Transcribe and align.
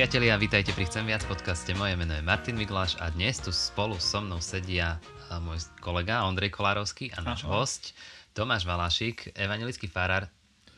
Priatelia, 0.00 0.40
vítajte 0.40 0.72
pri 0.72 0.88
Chcem 0.88 1.04
viac 1.04 1.28
podcaste. 1.28 1.76
Moje 1.76 1.92
meno 1.92 2.16
je 2.16 2.24
Martin 2.24 2.56
Migláš 2.56 2.96
a 3.04 3.12
dnes 3.12 3.36
tu 3.36 3.52
spolu 3.52 4.00
so 4.00 4.24
mnou 4.24 4.40
sedia 4.40 4.96
môj 5.44 5.60
kolega 5.76 6.24
Ondrej 6.24 6.56
Kolárovský 6.56 7.12
a 7.12 7.20
náš 7.20 7.44
Aha. 7.44 7.52
host 7.52 7.92
Tomáš 8.32 8.64
Valášik, 8.64 9.28
evangelický 9.36 9.92
farár 9.92 10.24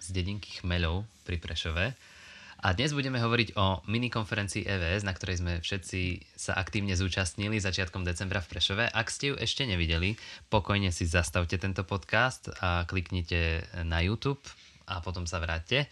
z 0.02 0.10
dedinky 0.10 0.58
Chmeľov 0.58 1.06
pri 1.22 1.38
Prešove. 1.38 1.94
A 2.66 2.74
dnes 2.74 2.90
budeme 2.90 3.22
hovoriť 3.22 3.54
o 3.54 3.86
minikonferencii 3.86 4.66
EVS, 4.66 5.06
na 5.06 5.14
ktorej 5.14 5.38
sme 5.38 5.62
všetci 5.62 6.34
sa 6.34 6.58
aktívne 6.58 6.98
zúčastnili 6.98 7.62
začiatkom 7.62 8.02
decembra 8.02 8.42
v 8.42 8.50
Prešove. 8.50 8.90
Ak 8.90 9.06
ste 9.06 9.30
ju 9.30 9.34
ešte 9.38 9.62
nevideli, 9.70 10.18
pokojne 10.50 10.90
si 10.90 11.06
zastavte 11.06 11.62
tento 11.62 11.86
podcast 11.86 12.50
a 12.58 12.90
kliknite 12.90 13.70
na 13.86 14.02
YouTube 14.02 14.42
a 14.90 14.98
potom 14.98 15.30
sa 15.30 15.38
vráťte. 15.38 15.86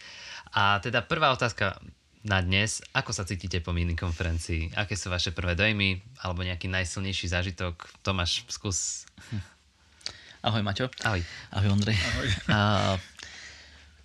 A 0.51 0.83
teda 0.83 0.99
prvá 1.07 1.31
otázka 1.31 1.79
na 2.21 2.41
dnes. 2.41 2.85
Ako 2.93 3.09
sa 3.13 3.25
cítite 3.25 3.57
po 3.65 3.73
minikonferencii? 3.73 4.77
Aké 4.77 4.93
sú 4.93 5.09
vaše 5.09 5.33
prvé 5.33 5.57
dojmy? 5.57 5.97
Alebo 6.21 6.45
nejaký 6.45 6.69
najsilnejší 6.69 7.33
zážitok? 7.33 7.89
Tomáš, 8.05 8.45
skús. 8.49 9.09
Ahoj, 10.45 10.61
Maťo. 10.61 10.89
Ahoj. 11.05 11.21
Ahoj, 11.53 11.69
Ondrej. 11.73 11.97
Ahoj. 11.97 12.29
Uh, 12.49 12.95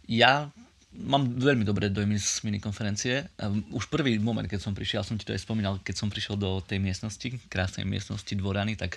ja 0.09 0.48
mám 0.97 1.29
veľmi 1.37 1.65
dobré 1.65 1.92
dojmy 1.92 2.16
z 2.16 2.41
minikonferencie. 2.45 3.29
Už 3.73 3.92
prvý 3.92 4.17
moment, 4.17 4.48
keď 4.48 4.64
som 4.64 4.73
prišiel, 4.73 5.05
som 5.05 5.20
ti 5.20 5.28
to 5.28 5.37
aj 5.37 5.45
spomínal, 5.45 5.77
keď 5.84 5.95
som 6.01 6.09
prišiel 6.09 6.41
do 6.41 6.64
tej 6.64 6.80
miestnosti, 6.80 7.28
krásnej 7.53 7.84
miestnosti 7.84 8.33
dvorany, 8.33 8.80
tak 8.80 8.97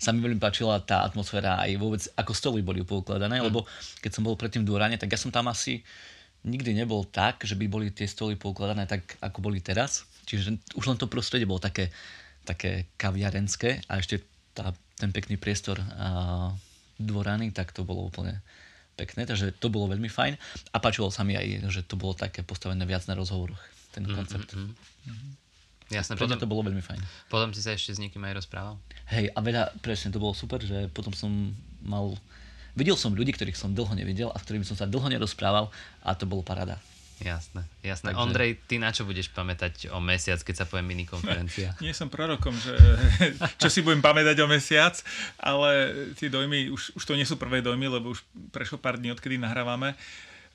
sa 0.00 0.16
mi 0.16 0.24
veľmi 0.24 0.40
páčila 0.40 0.80
tá 0.80 1.04
atmosféra 1.04 1.60
aj 1.60 1.76
vôbec, 1.76 2.02
ako 2.16 2.32
stoly 2.32 2.60
boli 2.64 2.80
poukladané, 2.80 3.40
mm. 3.40 3.44
lebo 3.44 3.68
keď 4.00 4.10
som 4.16 4.24
bol 4.24 4.40
predtým 4.40 4.64
v 4.64 4.68
dvorane, 4.72 4.96
tak 4.96 5.12
ja 5.12 5.20
som 5.20 5.28
tam 5.28 5.52
asi 5.52 5.84
nikdy 6.44 6.76
nebol 6.76 7.08
tak, 7.08 7.42
že 7.42 7.56
by 7.56 7.66
boli 7.66 7.88
tie 7.90 8.04
stoly 8.04 8.36
poukladané 8.36 8.84
tak, 8.84 9.16
ako 9.24 9.40
boli 9.40 9.64
teraz. 9.64 10.04
Čiže 10.28 10.76
už 10.76 10.84
len 10.88 11.00
to 11.00 11.08
prostredie 11.08 11.48
bolo 11.48 11.60
také, 11.60 11.88
také 12.44 12.92
kaviarenské 13.00 13.84
a 13.88 14.00
ešte 14.00 14.20
tá, 14.52 14.76
ten 15.00 15.10
pekný 15.10 15.40
priestor 15.40 15.80
a, 15.80 16.52
dvorany, 17.00 17.50
tak 17.50 17.72
to 17.72 17.82
bolo 17.82 18.06
úplne 18.06 18.38
pekné, 18.94 19.26
takže 19.26 19.50
to 19.58 19.66
bolo 19.66 19.90
veľmi 19.90 20.06
fajn 20.06 20.38
a 20.70 20.76
páčilo 20.78 21.10
sa 21.10 21.26
mi 21.26 21.34
aj, 21.34 21.66
že 21.66 21.82
to 21.82 21.98
bolo 21.98 22.14
také 22.14 22.46
postavené 22.46 22.86
viac 22.86 23.02
na 23.10 23.18
rozhovoroch, 23.18 23.58
ten 23.90 24.06
mhm, 24.06 24.14
koncept. 24.14 24.54
Mm-hmm. 24.54 25.10
Mm-hmm. 25.10 25.32
Jasné, 25.92 26.16
potom, 26.16 26.40
to 26.40 26.48
bolo 26.48 26.64
veľmi 26.64 26.80
fajn. 26.80 27.00
Potom 27.28 27.52
si 27.52 27.60
sa 27.60 27.76
ešte 27.76 27.92
s 27.92 28.00
niekým 28.00 28.22
aj 28.24 28.40
rozprával? 28.40 28.80
Hej, 29.12 29.28
a 29.36 29.38
veľa, 29.44 29.76
presne, 29.84 30.08
to 30.08 30.22
bolo 30.22 30.32
super, 30.32 30.56
že 30.64 30.88
potom 30.88 31.12
som 31.12 31.52
mal 31.84 32.16
Videl 32.74 32.98
som 32.98 33.14
ľudí, 33.14 33.30
ktorých 33.30 33.54
som 33.54 33.70
dlho 33.70 33.94
nevidel 33.94 34.34
a 34.34 34.36
s 34.38 34.44
ktorými 34.46 34.66
som 34.66 34.74
sa 34.74 34.90
dlho 34.90 35.06
nerozprával 35.06 35.70
a 36.02 36.10
to 36.18 36.26
bolo 36.26 36.42
parada. 36.42 36.82
Jasné, 37.22 37.62
jasné. 37.86 38.10
Takže... 38.10 38.18
Ondrej, 38.18 38.58
ty 38.66 38.82
na 38.82 38.90
čo 38.90 39.06
budeš 39.06 39.30
pamätať 39.30 39.94
o 39.94 40.02
mesiac, 40.02 40.42
keď 40.42 40.54
sa 40.58 40.64
povie 40.66 40.82
minikonferencia? 40.82 41.78
Nie 41.84 41.94
som 41.94 42.10
prorokom, 42.10 42.50
že 42.58 42.74
čo 43.62 43.70
si 43.70 43.86
budem 43.86 44.02
pamätať 44.02 44.34
o 44.42 44.50
mesiac, 44.50 44.98
ale 45.38 45.94
tie 46.18 46.26
dojmy, 46.26 46.74
už, 46.74 46.98
už 46.98 47.02
to 47.06 47.14
nie 47.14 47.22
sú 47.22 47.38
prvé 47.38 47.62
dojmy, 47.62 47.86
lebo 47.86 48.10
už 48.10 48.26
prešlo 48.50 48.82
pár 48.82 48.98
dní, 48.98 49.14
odkedy 49.14 49.38
nahrávame. 49.38 49.94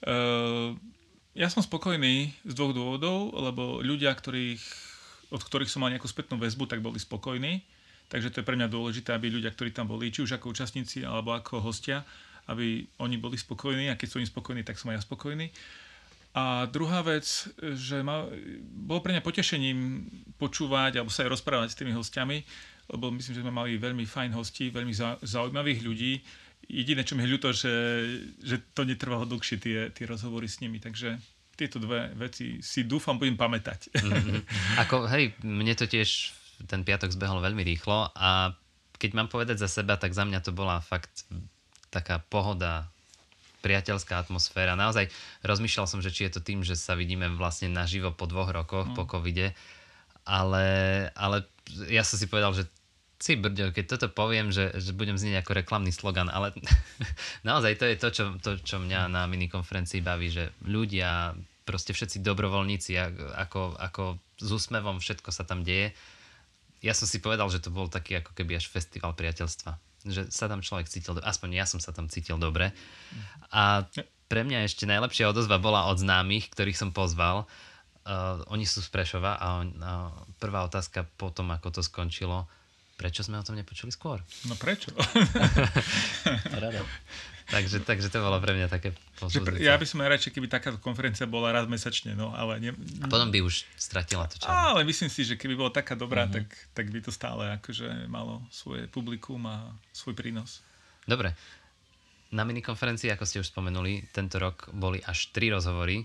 Uh, 0.03 0.75
ja 1.31 1.47
som 1.47 1.63
spokojný 1.63 2.35
z 2.43 2.53
dvoch 2.53 2.75
dôvodov, 2.75 3.31
lebo 3.39 3.79
ľudia, 3.79 4.11
ktorých, 4.11 4.59
od 5.31 5.39
ktorých 5.39 5.71
som 5.71 5.87
mal 5.87 5.95
nejakú 5.95 6.11
spätnú 6.11 6.35
väzbu, 6.35 6.67
tak 6.67 6.83
boli 6.83 6.99
spokojní 6.99 7.63
Takže 8.09 8.33
to 8.33 8.41
je 8.41 8.47
pre 8.47 8.57
mňa 8.57 8.73
dôležité, 8.73 9.13
aby 9.13 9.29
ľudia, 9.29 9.53
ktorí 9.53 9.69
tam 9.69 9.85
boli, 9.85 10.09
či 10.09 10.25
už 10.25 10.41
ako 10.41 10.49
účastníci 10.49 11.05
alebo 11.05 11.37
ako 11.37 11.61
hostia, 11.61 12.01
aby 12.49 12.81
oni 12.97 13.21
boli 13.21 13.37
spokojní 13.37 13.93
a 13.93 13.97
keď 13.97 14.07
sú 14.09 14.15
oni 14.17 14.25
spokojní, 14.25 14.65
tak 14.65 14.81
som 14.81 14.89
aj 14.89 14.97
ja 14.97 15.05
spokojný. 15.05 15.53
A 16.33 16.65
druhá 16.69 17.05
vec, 17.05 17.25
že 17.77 18.01
ma, 18.01 18.25
bolo 18.61 19.01
pre 19.01 19.13
mňa 19.13 19.25
potešením 19.25 20.09
počúvať 20.41 20.97
alebo 20.97 21.13
sa 21.13 21.25
aj 21.25 21.37
rozprávať 21.37 21.69
s 21.73 21.77
tými 21.77 21.93
hostiami, 21.93 22.37
lebo 22.89 23.13
myslím, 23.13 23.33
že 23.37 23.43
sme 23.45 23.53
mali 23.53 23.77
veľmi 23.77 24.05
fajn 24.05 24.33
hosti, 24.33 24.73
veľmi 24.73 24.93
zaujímavých 25.21 25.79
ľudí. 25.85 26.21
Jediné, 26.69 27.01
čo 27.05 27.13
mi 27.13 27.25
je 27.25 27.33
ľúto, 27.33 27.49
že, 27.53 27.73
že 28.41 28.61
to 28.73 28.85
netrvalo 28.85 29.25
dlhšie 29.29 29.57
tie, 29.61 29.77
tie 29.93 30.05
rozhovory 30.09 30.49
s 30.49 30.61
nimi, 30.61 30.81
takže 30.81 31.17
tieto 31.57 31.81
dve 31.81 32.13
veci 32.15 32.61
si 32.61 32.85
dúfam 32.85 33.17
budem 33.17 33.35
pamätať. 33.35 33.89
Mm-hmm. 33.93 34.39
Ako, 34.85 35.09
hej, 35.09 35.33
mne 35.41 35.73
to 35.75 35.89
tiež 35.89 36.38
ten 36.67 36.83
piatok 36.83 37.13
zbehol 37.13 37.39
veľmi 37.39 37.63
rýchlo 37.63 38.11
a 38.17 38.55
keď 38.99 39.11
mám 39.15 39.31
povedať 39.31 39.63
za 39.63 39.71
seba, 39.71 39.95
tak 39.95 40.11
za 40.11 40.27
mňa 40.27 40.43
to 40.43 40.51
bola 40.51 40.83
fakt 40.83 41.23
taká 41.87 42.19
pohoda, 42.27 42.91
priateľská 43.59 44.19
atmosféra. 44.19 44.79
Naozaj 44.79 45.11
rozmýšľal 45.43 45.87
som, 45.87 45.99
že 45.99 46.11
či 46.11 46.27
je 46.27 46.39
to 46.39 46.41
tým, 46.43 46.63
že 46.63 46.79
sa 46.79 46.95
vidíme 46.95 47.27
vlastne 47.35 47.71
naživo 47.71 48.11
po 48.15 48.27
dvoch 48.27 48.51
rokoch, 48.51 48.87
mm. 48.91 48.95
po 48.95 49.03
covide, 49.07 49.51
ale, 50.23 50.67
ale 51.15 51.47
ja 51.91 52.03
som 52.07 52.15
si 52.15 52.27
povedal, 52.27 52.55
že 52.55 52.67
si 53.19 53.35
brďo, 53.35 53.75
keď 53.75 53.85
toto 53.99 54.07
poviem, 54.07 54.47
že, 54.47 54.71
že 54.79 54.95
budem 54.95 55.19
znieť 55.19 55.43
ako 55.43 55.51
reklamný 55.59 55.91
slogan, 55.91 56.31
ale 56.31 56.55
naozaj 57.47 57.75
to 57.75 57.85
je 57.87 57.95
to 57.99 58.07
čo, 58.15 58.23
to, 58.39 58.51
čo 58.63 58.79
mňa 58.79 59.11
na 59.11 59.27
minikonferencii 59.27 59.99
baví, 59.99 60.31
že 60.31 60.55
ľudia, 60.63 61.35
proste 61.67 61.91
všetci 61.91 62.23
dobrovoľníci, 62.23 62.95
ako, 63.35 63.75
ako 63.75 64.03
s 64.39 64.49
úsmevom 64.55 65.03
všetko 65.03 65.35
sa 65.35 65.43
tam 65.43 65.67
deje 65.67 65.91
ja 66.79 66.93
som 66.95 67.07
si 67.07 67.19
povedal, 67.19 67.47
že 67.51 67.59
to 67.59 67.71
bol 67.71 67.91
taký 67.91 68.23
ako 68.23 68.31
keby 68.35 68.59
až 68.59 68.71
festival 68.71 69.11
priateľstva. 69.15 69.75
Že 70.07 70.31
sa 70.31 70.47
tam 70.47 70.63
človek 70.63 70.87
cítil, 70.87 71.19
aspoň 71.19 71.49
ja 71.59 71.65
som 71.67 71.83
sa 71.83 71.91
tam 71.91 72.07
cítil 72.07 72.39
dobre. 72.39 72.71
A 73.51 73.83
pre 74.31 74.47
mňa 74.47 74.63
ešte 74.63 74.87
najlepšia 74.87 75.27
odozva 75.27 75.59
bola 75.59 75.89
od 75.91 75.99
známych, 75.99 76.53
ktorých 76.53 76.79
som 76.79 76.95
pozval. 76.95 77.49
Uh, 78.07 78.41
oni 78.47 78.63
sú 78.63 78.79
z 78.79 78.89
Prešova 78.89 79.35
a, 79.35 79.59
on, 79.59 79.69
uh, 79.75 80.09
prvá 80.39 80.63
otázka 80.63 81.03
po 81.19 81.35
tom, 81.35 81.51
ako 81.51 81.75
to 81.75 81.81
skončilo, 81.83 82.47
prečo 82.99 83.23
sme 83.23 83.39
o 83.39 83.43
tom 83.47 83.55
nepočuli 83.55 83.95
skôr? 83.95 84.19
No 84.51 84.59
prečo? 84.59 84.91
Rada. 86.51 86.83
takže, 87.47 87.79
takže 87.87 88.11
to 88.11 88.19
bolo 88.19 88.35
pre 88.43 88.51
mňa 88.51 88.67
také 88.67 88.91
pozbudzujúce. 89.15 89.63
Ja 89.63 89.79
by 89.79 89.87
som 89.87 90.03
radšej, 90.03 90.35
keby 90.35 90.51
takáto 90.51 90.83
konferencia 90.83 91.23
bola 91.23 91.55
raz 91.55 91.63
mesačne, 91.71 92.11
no 92.11 92.35
ale... 92.35 92.59
Ne, 92.59 92.75
a 92.99 93.07
potom 93.07 93.31
by 93.31 93.39
už 93.39 93.63
stratila 93.79 94.27
to 94.27 94.35
čas. 94.35 94.51
Ale 94.51 94.83
myslím 94.83 95.07
si, 95.07 95.23
že 95.23 95.39
keby 95.39 95.55
bola 95.55 95.71
taká 95.71 95.95
dobrá, 95.95 96.27
uh-huh. 96.27 96.43
tak, 96.43 96.51
tak 96.75 96.91
by 96.91 96.99
to 96.99 97.15
stále 97.15 97.47
akože 97.55 98.11
malo 98.11 98.43
svoje 98.51 98.91
publikum 98.91 99.39
a 99.47 99.71
svoj 99.95 100.19
prínos. 100.19 100.59
Dobre. 101.07 101.31
Na 102.35 102.43
minikonferencii, 102.43 103.09
ako 103.15 103.23
ste 103.25 103.39
už 103.39 103.49
spomenuli, 103.49 104.11
tento 104.11 104.37
rok 104.37 104.69
boli 104.75 104.99
až 105.01 105.31
tri 105.31 105.49
rozhovory. 105.49 106.03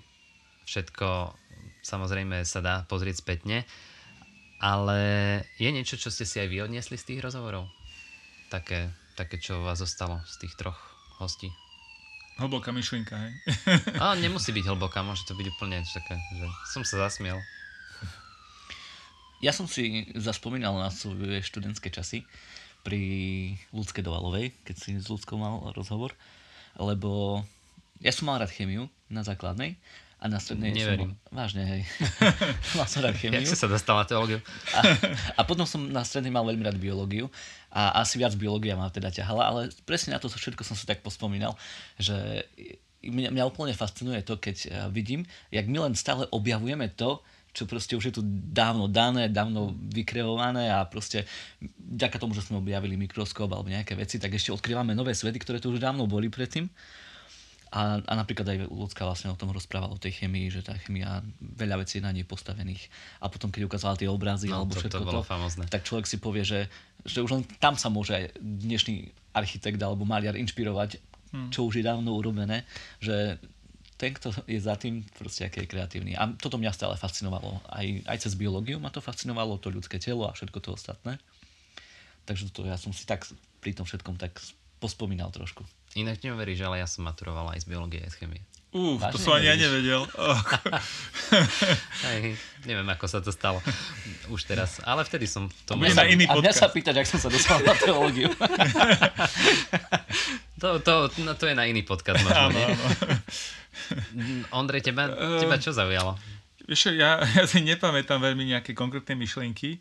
Všetko 0.65 1.37
samozrejme 1.85 2.41
sa 2.49 2.65
dá 2.65 2.75
pozrieť 2.89 3.21
spätne. 3.21 3.69
Ale 4.63 4.99
je 5.59 5.71
niečo, 5.71 5.99
čo 5.99 6.09
ste 6.11 6.25
si 6.25 6.39
aj 6.39 6.49
vy 6.49 6.65
odniesli 6.65 6.95
z 6.95 7.15
tých 7.15 7.21
rozhovorov? 7.23 7.67
Také, 8.49 8.93
také 9.19 9.43
čo 9.43 9.63
vás 9.67 9.83
zostalo 9.83 10.23
z 10.27 10.47
tých 10.47 10.55
troch 10.55 10.79
hostí? 11.19 11.51
Hlboká 12.35 12.75
myšlienka, 12.75 13.15
hej? 13.15 13.33
A 14.03 14.19
nemusí 14.19 14.51
byť 14.51 14.67
hlboká, 14.67 15.07
môže 15.07 15.23
to 15.27 15.39
byť 15.39 15.47
úplne 15.55 15.79
také, 15.87 16.19
že 16.19 16.47
som 16.75 16.83
sa 16.83 17.07
zasmiel. 17.07 17.39
Ja 19.39 19.55
som 19.55 19.71
si 19.71 20.09
zaspomínal 20.19 20.75
na 20.75 20.91
svoje 20.91 21.45
študentské 21.45 21.93
časy 21.95 22.27
pri 22.83 23.01
Ľudské 23.71 24.03
Dovalovej, 24.03 24.57
keď 24.67 24.77
si 24.77 24.91
s 24.99 25.07
Ľudskou 25.07 25.39
mal 25.39 25.63
rozhovor, 25.77 26.17
lebo 26.81 27.45
ja 28.03 28.11
som 28.11 28.27
mal 28.27 28.43
rád 28.43 28.51
chemiu 28.51 28.91
na 29.07 29.23
základnej 29.23 29.79
a 30.25 30.27
na 30.33 30.41
strednej 30.41 30.73
Neverím. 30.73 31.13
som... 31.21 31.37
Vážne, 31.37 31.63
hej. 31.69 31.83
mal 32.81 32.89
som 32.89 33.05
rád 33.05 33.21
chemiu. 33.21 33.45
Jak 33.45 33.53
si 33.53 33.61
sa 33.61 33.69
dostal 33.69 34.01
na 34.01 34.09
teológiu? 34.09 34.41
A, 34.73 34.81
a 35.37 35.41
potom 35.45 35.69
som 35.69 35.85
na 35.85 36.01
strednej 36.01 36.33
mal 36.33 36.49
veľmi 36.49 36.65
rád 36.65 36.81
biológiu 36.81 37.29
a 37.69 38.01
asi 38.01 38.17
viac 38.17 38.33
biológia 38.33 38.73
ma 38.73 38.89
teda 38.89 39.13
ťahala, 39.13 39.45
ale 39.45 39.61
presne 39.85 40.17
na 40.17 40.21
to 40.25 40.33
všetko 40.33 40.65
som 40.65 40.73
si 40.73 40.89
tak 40.89 41.05
pospomínal, 41.05 41.53
že 42.01 42.41
mňa, 43.05 43.37
mňa 43.37 43.45
úplne 43.45 43.77
fascinuje 43.77 44.25
to, 44.25 44.41
keď 44.41 44.57
eh, 44.65 44.69
vidím, 44.89 45.29
jak 45.53 45.69
my 45.69 45.93
len 45.93 45.93
stále 45.93 46.25
objavujeme 46.33 46.89
to, 46.97 47.21
čo 47.55 47.71
proste 47.71 47.95
už 47.95 48.05
je 48.11 48.15
tu 48.19 48.23
dávno 48.51 48.91
dané, 48.91 49.31
dávno 49.31 49.77
vykreované 49.79 50.75
a 50.75 50.83
proste 50.89 51.23
vďaka 51.79 52.19
tomu, 52.19 52.35
že 52.35 52.43
sme 52.43 52.59
objavili 52.59 52.99
mikroskop 52.99 53.47
alebo 53.47 53.71
nejaké 53.71 53.95
veci, 53.95 54.19
tak 54.19 54.35
ešte 54.35 54.51
odkrývame 54.51 54.91
nové 54.91 55.15
svety, 55.15 55.39
ktoré 55.39 55.63
tu 55.63 55.71
už 55.71 55.79
dávno 55.79 56.11
boli 56.11 56.27
predtým. 56.27 56.67
A, 57.75 57.99
a 57.99 58.13
napríklad 58.15 58.47
aj 58.47 58.59
ľudská 58.71 59.03
vlastne 59.03 59.35
o 59.35 59.39
tom 59.39 59.51
rozprávala, 59.51 59.99
o 59.99 59.99
tej 59.99 60.23
chemii, 60.23 60.47
že 60.47 60.63
tá 60.63 60.79
chemia, 60.79 61.27
veľa 61.43 61.83
vecí 61.83 61.99
je 61.99 62.07
na 62.07 62.15
nej 62.15 62.23
postavených. 62.23 62.87
A 63.19 63.27
potom, 63.27 63.51
keď 63.51 63.67
ukázala 63.67 63.99
tie 63.99 64.07
obrazy 64.07 64.47
no, 64.47 64.63
alebo 64.63 64.79
to, 64.79 64.87
všetko 64.87 65.03
to, 65.03 65.07
bolo 65.11 65.23
to, 65.27 65.67
tak 65.67 65.83
človek 65.83 66.07
si 66.07 66.23
povie, 66.23 66.47
že, 66.47 66.71
že 67.03 67.19
už 67.19 67.35
len 67.35 67.43
tam 67.59 67.75
sa 67.75 67.91
môže 67.91 68.15
aj 68.15 68.39
dnešný 68.39 69.11
architekt 69.35 69.83
alebo 69.83 70.07
maliar 70.07 70.39
inšpirovať, 70.39 71.03
hmm. 71.35 71.51
čo 71.51 71.67
už 71.67 71.83
je 71.83 71.85
dávno 71.85 72.15
urobené, 72.15 72.63
že 73.03 73.43
ten, 73.99 74.15
kto 74.15 74.31
je 74.47 74.59
za 74.63 74.79
tým, 74.79 75.03
proste 75.19 75.43
aký 75.47 75.67
je 75.67 75.71
kreatívny. 75.75 76.15
A 76.15 76.31
toto 76.39 76.59
mňa 76.59 76.71
stále 76.71 76.95
fascinovalo. 76.95 77.59
Aj, 77.67 77.87
aj 78.07 78.19
cez 78.23 78.39
biológiu 78.39 78.79
ma 78.79 78.95
to 78.95 79.03
fascinovalo, 79.03 79.59
to 79.59 79.75
ľudské 79.75 79.99
telo 79.99 80.31
a 80.31 80.35
všetko 80.35 80.59
to 80.63 80.79
ostatné. 80.79 81.19
Takže 82.23 82.55
to 82.55 82.67
ja 82.67 82.79
som 82.79 82.95
si 82.95 83.03
tak 83.03 83.27
pri 83.59 83.75
tom 83.75 83.87
všetkom 83.87 84.15
tak 84.15 84.39
pospomínal 84.83 85.31
trošku. 85.31 85.63
Inak 85.95 86.19
neuveríš, 86.21 86.61
ale 86.63 86.83
ja 86.83 86.89
som 86.89 87.07
maturoval 87.07 87.55
aj 87.55 87.63
z 87.63 87.67
biológie 87.67 88.03
aj 88.03 88.11
z 88.13 88.19
chemie. 88.19 88.43
Uf, 88.75 88.99
to 88.99 89.15
Vážne 89.15 89.23
som 89.23 89.33
ani 89.39 89.47
ja 89.47 89.55
neveríš? 89.55 89.71
nevedel. 89.87 90.03
Hej, 92.03 92.35
neviem, 92.67 92.89
ako 92.91 93.07
sa 93.07 93.23
to 93.23 93.31
stalo 93.31 93.63
už 94.27 94.43
teraz, 94.43 94.83
ale 94.83 95.07
vtedy 95.07 95.31
som 95.31 95.47
to 95.63 95.79
bude 95.79 95.95
mal- 95.95 96.03
na 96.03 96.11
iný 96.11 96.27
a 96.27 96.35
mňa 96.35 96.51
sa 96.51 96.67
pýtať, 96.67 96.99
ak 96.99 97.07
som 97.07 97.23
sa 97.23 97.31
dostal 97.31 97.63
na 97.63 97.71
teológiu. 97.79 98.27
To, 100.59 100.81
to, 100.81 100.95
no, 101.23 101.35
to 101.37 101.45
je 101.47 101.55
na 101.55 101.69
iný 101.69 101.85
podcast 101.85 102.19
možno, 102.25 102.51
Áno, 102.51 102.59
áno. 102.59 102.85
Ondrej, 104.55 104.87
teba, 104.87 105.07
teba 105.39 105.61
čo 105.61 105.71
zaujalo? 105.71 106.17
Vieš, 106.65 106.97
ja, 106.97 107.21
ja 107.37 107.45
si 107.45 107.61
nepamätám 107.61 108.19
veľmi 108.19 108.49
nejaké 108.49 108.73
konkrétne 108.73 109.13
myšlienky. 109.15 109.77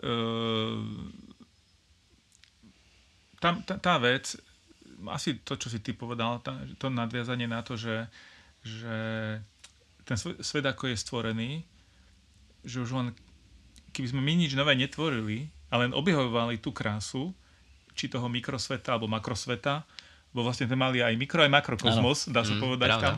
Uh, 0.00 0.80
tam, 3.36 3.60
tá, 3.62 3.76
tá 3.76 4.00
vec, 4.00 4.34
asi 5.08 5.38
to, 5.38 5.54
čo 5.54 5.68
si 5.68 5.78
ty 5.78 5.92
povedal, 5.92 6.40
to 6.74 6.86
nadviazanie 6.86 7.44
na 7.44 7.60
to, 7.60 7.74
že, 7.74 8.06
že 8.60 8.96
ten 10.02 10.14
sve- 10.14 10.38
svet 10.38 10.64
ako 10.64 10.86
je 10.86 10.96
stvorený, 10.96 11.50
že 12.62 12.80
už 12.80 12.90
len, 12.92 13.08
keby 13.90 14.06
sme 14.08 14.20
my 14.20 14.32
nič 14.36 14.52
nové 14.52 14.74
netvorili, 14.74 15.46
a 15.66 15.76
len 15.76 15.90
objavovali 15.90 16.56
tú 16.56 16.70
krásu, 16.70 17.34
či 17.92 18.06
toho 18.06 18.26
mikrosveta 18.26 18.92
alebo 18.92 19.06
makrosveta, 19.06 19.82
bo 20.30 20.42
vlastne 20.42 20.64
sme 20.64 20.76
mali 20.76 21.00
aj 21.00 21.16
mikro, 21.16 21.40
aj 21.40 21.50
makrokozmos, 21.50 22.28
dá 22.28 22.42
sa 22.42 22.52
Mm, 22.52 22.60
povedať 22.60 22.90
pravda. 22.92 23.06
tam. 23.08 23.16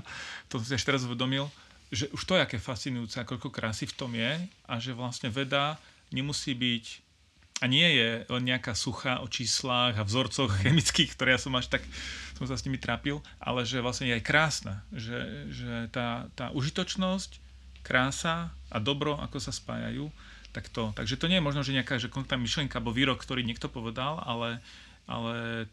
To 0.49 0.55
som 0.56 0.64
si 0.64 0.75
až 0.75 0.85
teraz 0.85 1.02
uvedomil, 1.02 1.50
že 1.90 2.06
už 2.08 2.23
to 2.23 2.37
je 2.37 2.43
aké 2.43 2.56
fascinujúce, 2.56 3.19
koľko 3.20 3.50
krásy 3.50 3.85
v 3.85 3.94
tom 3.94 4.12
je 4.12 4.32
a 4.64 4.75
že 4.79 4.93
vlastne 4.93 5.29
veda 5.29 5.76
nemusí 6.08 6.55
byť 6.55 6.85
a 7.58 7.66
nie 7.66 7.88
je 7.99 8.08
len 8.31 8.43
nejaká 8.46 8.75
suchá 8.78 9.19
o 9.19 9.26
číslach 9.26 9.99
a 9.99 10.06
vzorcoch 10.06 10.50
chemických, 10.62 11.14
ktoré 11.19 11.34
ja 11.34 11.40
som 11.43 11.55
až 11.58 11.66
tak 11.70 11.82
som 12.38 12.46
sa 12.46 12.55
s 12.55 12.62
nimi 12.62 12.78
trápil, 12.78 13.19
ale 13.43 13.66
že 13.66 13.82
vlastne 13.82 14.06
je 14.06 14.14
aj 14.14 14.25
krásna. 14.25 14.87
Že, 14.94 15.19
že 15.50 15.72
tá, 15.90 16.31
tá 16.38 16.55
užitočnosť, 16.55 17.43
krása 17.82 18.55
a 18.70 18.78
dobro, 18.78 19.19
ako 19.19 19.43
sa 19.43 19.50
spájajú, 19.50 20.06
tak 20.55 20.70
to. 20.70 20.94
Takže 20.94 21.19
to 21.19 21.26
nie 21.26 21.43
je 21.43 21.46
možno, 21.46 21.66
že 21.66 21.75
nejaká 21.75 21.99
že 21.99 22.06
konkrétna 22.12 22.46
myšlienka 22.46 22.78
alebo 22.78 22.94
výrok, 22.94 23.19
ktorý 23.19 23.43
niekto 23.43 23.66
povedal, 23.66 24.22
ale, 24.22 24.62
ale 25.11 25.66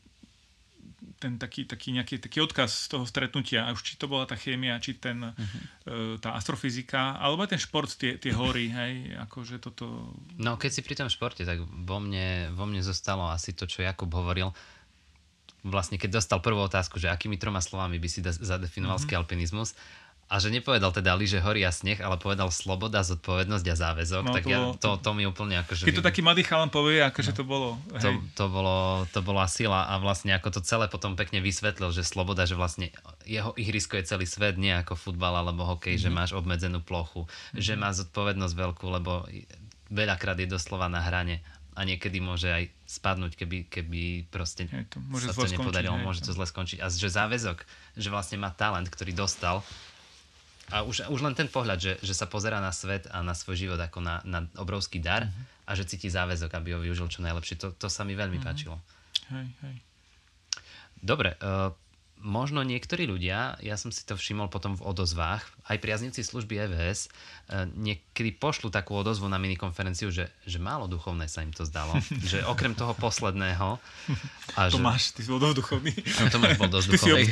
ten 1.15 1.39
taký, 1.39 1.63
taký 1.63 1.95
nejaký 1.95 2.19
taký 2.19 2.44
odkaz 2.44 2.85
z 2.85 2.88
toho 2.91 3.06
stretnutia, 3.07 3.71
už 3.71 3.81
či 3.81 3.94
to 3.95 4.06
bola 4.06 4.27
tá 4.27 4.35
chémia, 4.35 4.77
či 4.83 5.00
ten, 5.00 5.31
uh-huh. 5.31 6.19
tá 6.19 6.35
astrofyzika, 6.35 7.15
alebo 7.17 7.47
aj 7.47 7.56
ten 7.56 7.62
šport, 7.62 7.88
tie, 7.88 8.19
tie 8.19 8.35
hory, 8.35 8.67
hej, 8.67 9.15
akože 9.23 9.63
toto... 9.63 10.12
No, 10.35 10.59
keď 10.59 10.71
si 10.75 10.81
pri 10.83 10.95
tom 11.00 11.07
športe, 11.07 11.47
tak 11.47 11.63
vo 11.63 11.97
mne, 12.03 12.51
vo 12.51 12.67
mne 12.67 12.83
zostalo 12.83 13.31
asi 13.31 13.56
to, 13.56 13.63
čo 13.63 13.81
Jakub 13.81 14.12
hovoril. 14.12 14.51
Vlastne, 15.65 15.97
keď 15.97 16.21
dostal 16.21 16.45
prvú 16.45 16.62
otázku, 16.62 17.01
že 17.01 17.09
akými 17.09 17.41
troma 17.41 17.57
slovami 17.57 17.97
by 17.97 18.09
si 18.12 18.21
da- 18.21 18.35
zadefinoval 18.35 19.01
mm-hmm. 19.01 19.17
alpinizmus, 19.17 19.73
a 20.25 20.42
že 20.42 20.50
nepovedal 20.50 20.89
teda 20.89 21.13
lyže, 21.13 21.38
hory 21.38 21.62
a 21.62 21.69
sneh, 21.69 22.01
ale 22.01 22.18
povedal 22.18 22.50
sloboda, 22.50 23.06
zodpovednosť 23.06 23.66
a 23.69 23.75
záväzok, 23.77 24.24
No, 24.25 24.33
tak 24.33 24.50
to 24.50 24.50
ja, 24.50 24.60
to, 24.74 24.98
to 24.98 25.10
mi 25.13 25.22
úplne 25.22 25.62
akože... 25.62 25.86
Keď 25.86 26.01
to 26.01 26.06
taký 26.06 26.25
mladý 26.25 26.42
chalan 26.42 26.74
povie, 26.74 26.98
akože 27.06 27.30
to 27.30 27.45
bolo... 27.45 27.77
to, 28.01 28.10
Hej. 28.10 28.18
to, 28.33 28.45
bolo, 28.50 29.06
to 29.13 29.22
bola 29.22 29.45
sila 29.45 29.86
a 29.86 30.01
vlastne 30.01 30.33
ako 30.33 30.57
to 30.57 30.62
celé 30.66 30.89
potom 30.89 31.13
pekne 31.13 31.45
vysvetlil, 31.45 31.94
že 31.94 32.01
sloboda, 32.01 32.50
že 32.50 32.57
vlastne 32.57 32.89
jeho 33.30 33.54
ihrisko 33.54 34.01
je 34.01 34.10
celý 34.10 34.25
svet, 34.25 34.57
nie 34.57 34.74
ako 34.74 34.98
futbal 34.98 35.45
alebo 35.45 35.62
hokej, 35.62 36.01
mm-hmm. 36.01 36.10
že 36.10 36.18
máš 36.18 36.31
obmedzenú 36.33 36.81
plochu, 36.81 37.30
mm-hmm. 37.30 37.62
že 37.62 37.74
má 37.77 37.94
zodpovednosť 37.94 38.54
veľkú, 38.57 38.86
lebo 38.89 39.30
veľakrát 39.94 40.42
je 40.42 40.50
doslova 40.50 40.89
na 40.89 41.06
hrane 41.06 41.45
a 41.77 41.83
niekedy 41.86 42.18
môže 42.24 42.50
aj 42.50 42.72
spadnúť, 42.88 43.36
keby, 43.38 43.69
keby 43.69 44.25
proste 44.31 44.66
Hej, 44.66 44.89
to 44.89 44.98
môže 45.06 45.30
sa 45.30 45.38
to 45.38 45.54
nepodarilo, 45.54 46.00
hej, 46.00 46.06
môže 46.07 46.19
to- 46.24 46.31
to 46.31 46.38
zle 46.39 46.48
skončiť. 46.48 46.80
A 46.81 46.88
že 46.88 47.12
záväzok, 47.12 47.62
že 48.00 48.10
vlastne 48.10 48.39
má 48.39 48.50
talent, 48.50 48.88
ktorý 48.88 49.12
dostal 49.12 49.62
a 50.73 50.81
už, 50.81 51.06
už 51.13 51.21
len 51.21 51.38
ten 51.38 51.45
pohľad, 51.45 51.77
že, 51.77 51.94
že 52.01 52.17
sa 52.17 52.25
pozera 52.25 52.57
na 52.57 52.73
svet 52.73 53.06
a 53.13 53.21
na 53.21 53.38
svoj 53.38 53.53
život 53.53 53.77
ako 53.77 54.01
na, 54.01 54.25
na 54.25 54.50
obrovský 54.57 54.97
dar 54.97 55.29
Mhm. 55.29 55.41
a 55.65 55.71
že 55.77 55.85
cíti 55.85 56.09
záväzok, 56.09 56.51
aby 56.57 56.73
ho 56.73 56.79
využil 56.81 57.09
čo 57.09 57.21
najlepšie, 57.21 57.57
to, 57.57 57.67
to 57.73 57.88
sa 57.89 58.01
mi 58.01 58.17
veľmi 58.17 58.41
páčilo. 58.41 58.81
Hej, 59.29 59.50
hej. 59.62 59.75
Dobre, 61.01 61.38
uh, 61.38 61.69
možno 62.21 62.65
niektorí 62.65 63.06
ľudia, 63.06 63.57
ja 63.62 63.77
som 63.77 63.94
si 63.94 64.01
to 64.06 64.17
všimol 64.17 64.50
potom 64.50 64.73
v 64.73 64.81
odozvách, 64.81 65.45
aj 65.69 65.77
priaznivci 65.77 66.25
služby 66.25 66.65
EVS, 66.65 67.09
uh, 67.53 67.69
niekedy 67.77 68.33
pošlu 68.33 68.73
takú 68.73 68.97
odozvu 68.97 69.29
na 69.29 69.38
minikonferenciu, 69.38 70.09
že, 70.09 70.33
že 70.45 70.57
málo 70.57 70.89
duchovné 70.89 71.29
sa 71.29 71.45
im 71.45 71.53
to 71.53 71.62
zdalo, 71.65 71.94
že 72.31 72.41
okrem 72.45 72.73
toho 72.73 72.97
posledného. 72.97 73.77
A 74.57 74.59
že, 74.69 74.81
Tomáš, 74.81 75.13
ty 75.13 75.21
si 75.21 75.29
bol 75.29 75.41
dosť 75.41 75.57
duchovný. 75.62 75.94
No, 75.94 76.25
Tomáš 76.33 76.57
bol 76.57 76.69
dosť 76.73 76.88
Ty 76.94 76.97
si 76.97 77.06
duchovný. 77.06 77.29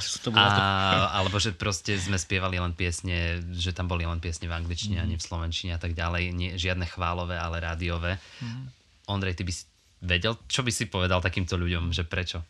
To 0.00 0.30
A, 0.34 0.44
to. 0.46 1.00
alebo 1.18 1.36
že 1.42 1.50
proste 1.52 1.98
sme 1.98 2.16
spievali 2.20 2.60
len 2.60 2.72
piesne, 2.72 3.42
že 3.54 3.74
tam 3.74 3.90
boli 3.90 4.06
len 4.06 4.22
piesne 4.22 4.46
v 4.46 4.56
angličtine 4.56 4.98
mm. 4.98 5.02
a 5.02 5.08
nie 5.08 5.18
v 5.18 5.26
slovenčine 5.26 5.74
a 5.74 5.80
tak 5.80 5.98
ďalej. 5.98 6.22
Nie, 6.32 6.50
žiadne 6.54 6.86
chválové, 6.86 7.36
ale 7.36 7.58
rádiové. 7.58 8.22
Mm. 8.38 8.70
Ondrej, 9.08 9.40
ty 9.40 9.42
by 9.44 9.52
si 9.52 9.64
vedel, 9.98 10.38
čo 10.46 10.62
by 10.62 10.70
si 10.70 10.86
povedal 10.86 11.18
takýmto 11.18 11.58
ľuďom, 11.58 11.90
že 11.90 12.06
prečo? 12.06 12.42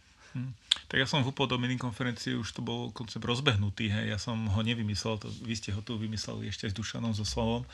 Tak 0.89 0.97
ja 1.01 1.09
som 1.09 1.25
v 1.25 1.33
do 1.33 1.57
minikonferencii, 1.61 2.37
už 2.37 2.53
to 2.53 2.61
bol 2.65 2.93
koncept 2.93 3.25
rozbehnutý, 3.25 3.93
hej. 3.93 4.13
ja 4.13 4.19
som 4.21 4.37
ho 4.37 4.61
nevymyslel, 4.61 5.21
to, 5.21 5.29
vy 5.45 5.57
ste 5.57 5.73
ho 5.73 5.81
tu 5.85 5.97
vymysleli 5.97 6.49
ešte 6.49 6.69
s 6.69 6.77
Dušanom, 6.77 7.13
so 7.13 7.25
Slavom. 7.25 7.65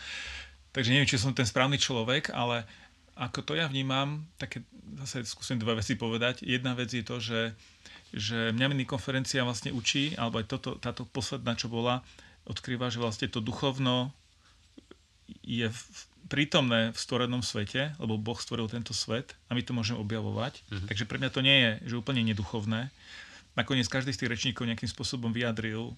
Takže 0.74 0.90
neviem, 0.90 1.06
či 1.06 1.22
som 1.22 1.30
ten 1.30 1.46
správny 1.46 1.78
človek, 1.78 2.34
ale 2.34 2.66
ako 3.14 3.40
to 3.46 3.52
ja 3.55 3.70
vnímam, 3.70 4.26
také 4.37 4.66
zase 4.99 5.22
skúsim 5.26 5.58
dve 5.58 5.78
veci 5.78 5.94
povedať. 5.94 6.43
Jedna 6.43 6.75
vec 6.75 6.90
je 6.90 7.06
to, 7.06 7.22
že, 7.22 7.55
že 8.11 8.50
mňa 8.50 8.66
minikonferencia 8.75 9.46
vlastne 9.46 9.70
učí, 9.70 10.19
alebo 10.19 10.43
aj 10.43 10.46
toto, 10.50 10.70
táto 10.82 11.06
posledná, 11.06 11.55
čo 11.55 11.70
bola, 11.70 12.02
odkrýva, 12.44 12.90
že 12.90 13.00
vlastne 13.00 13.31
to 13.31 13.38
duchovno 13.38 14.12
je 15.46 15.70
v, 15.70 15.81
prítomné 16.28 16.93
v 16.93 16.99
stvorenom 16.99 17.40
svete, 17.40 17.96
lebo 17.96 18.20
Boh 18.20 18.37
stvoril 18.37 18.69
tento 18.69 18.93
svet 18.93 19.32
a 19.49 19.56
my 19.56 19.62
to 19.64 19.72
môžeme 19.72 20.00
objavovať. 20.00 20.60
Mm-hmm. 20.60 20.88
Takže 20.90 21.05
pre 21.08 21.19
mňa 21.20 21.31
to 21.32 21.40
nie 21.40 21.56
je 21.56 21.70
že 21.94 22.00
úplne 22.00 22.20
neduchovné. 22.26 22.93
Nakoniec 23.55 23.87
každý 23.87 24.10
z 24.10 24.25
tých 24.25 24.32
rečníkov 24.34 24.67
nejakým 24.67 24.90
spôsobom 24.90 25.31
vyjadril 25.31 25.94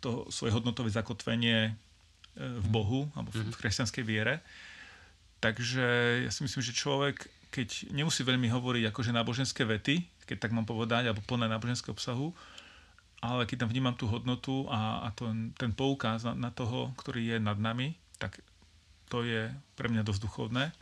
to 0.00 0.24
svoje 0.32 0.56
hodnotové 0.56 0.88
zakotvenie 0.88 1.70
e, 1.70 1.72
v 2.40 2.66
Bohu 2.72 3.12
alebo 3.12 3.28
v 3.30 3.44
v 3.44 3.58
kresťanskej 3.60 4.04
viere. 4.04 4.40
Takže 5.44 5.84
ja 6.24 6.30
si 6.32 6.40
myslím, 6.40 6.64
že 6.64 6.72
človek, 6.72 7.28
keď 7.52 7.92
nemusí 7.92 8.24
veľmi 8.24 8.48
hovoriť 8.48 8.88
akože 8.88 9.12
náboženské 9.12 9.68
vety, 9.68 10.00
keď 10.24 10.48
tak 10.48 10.56
mám 10.56 10.64
povedať, 10.64 11.04
alebo 11.04 11.20
plné 11.20 11.52
náboženské 11.52 11.92
obsahu, 11.92 12.32
ale 13.20 13.44
keď 13.44 13.64
tam 13.64 13.68
vnímam 13.68 13.92
tú 13.92 14.08
hodnotu 14.08 14.64
a, 14.72 15.04
a 15.04 15.12
ten, 15.12 15.52
ten 15.60 15.76
poukaz 15.76 16.24
na, 16.24 16.32
na 16.32 16.48
toho, 16.48 16.96
ktorý 16.96 17.36
je 17.36 17.38
nad 17.44 17.60
nami, 17.60 17.92
tak 18.16 18.40
to 19.12 19.20
je 19.20 19.52
pre 19.76 19.92
mňa 19.92 20.00
dosť 20.00 20.24
duchovné. 20.24 20.72
E, 20.72 20.74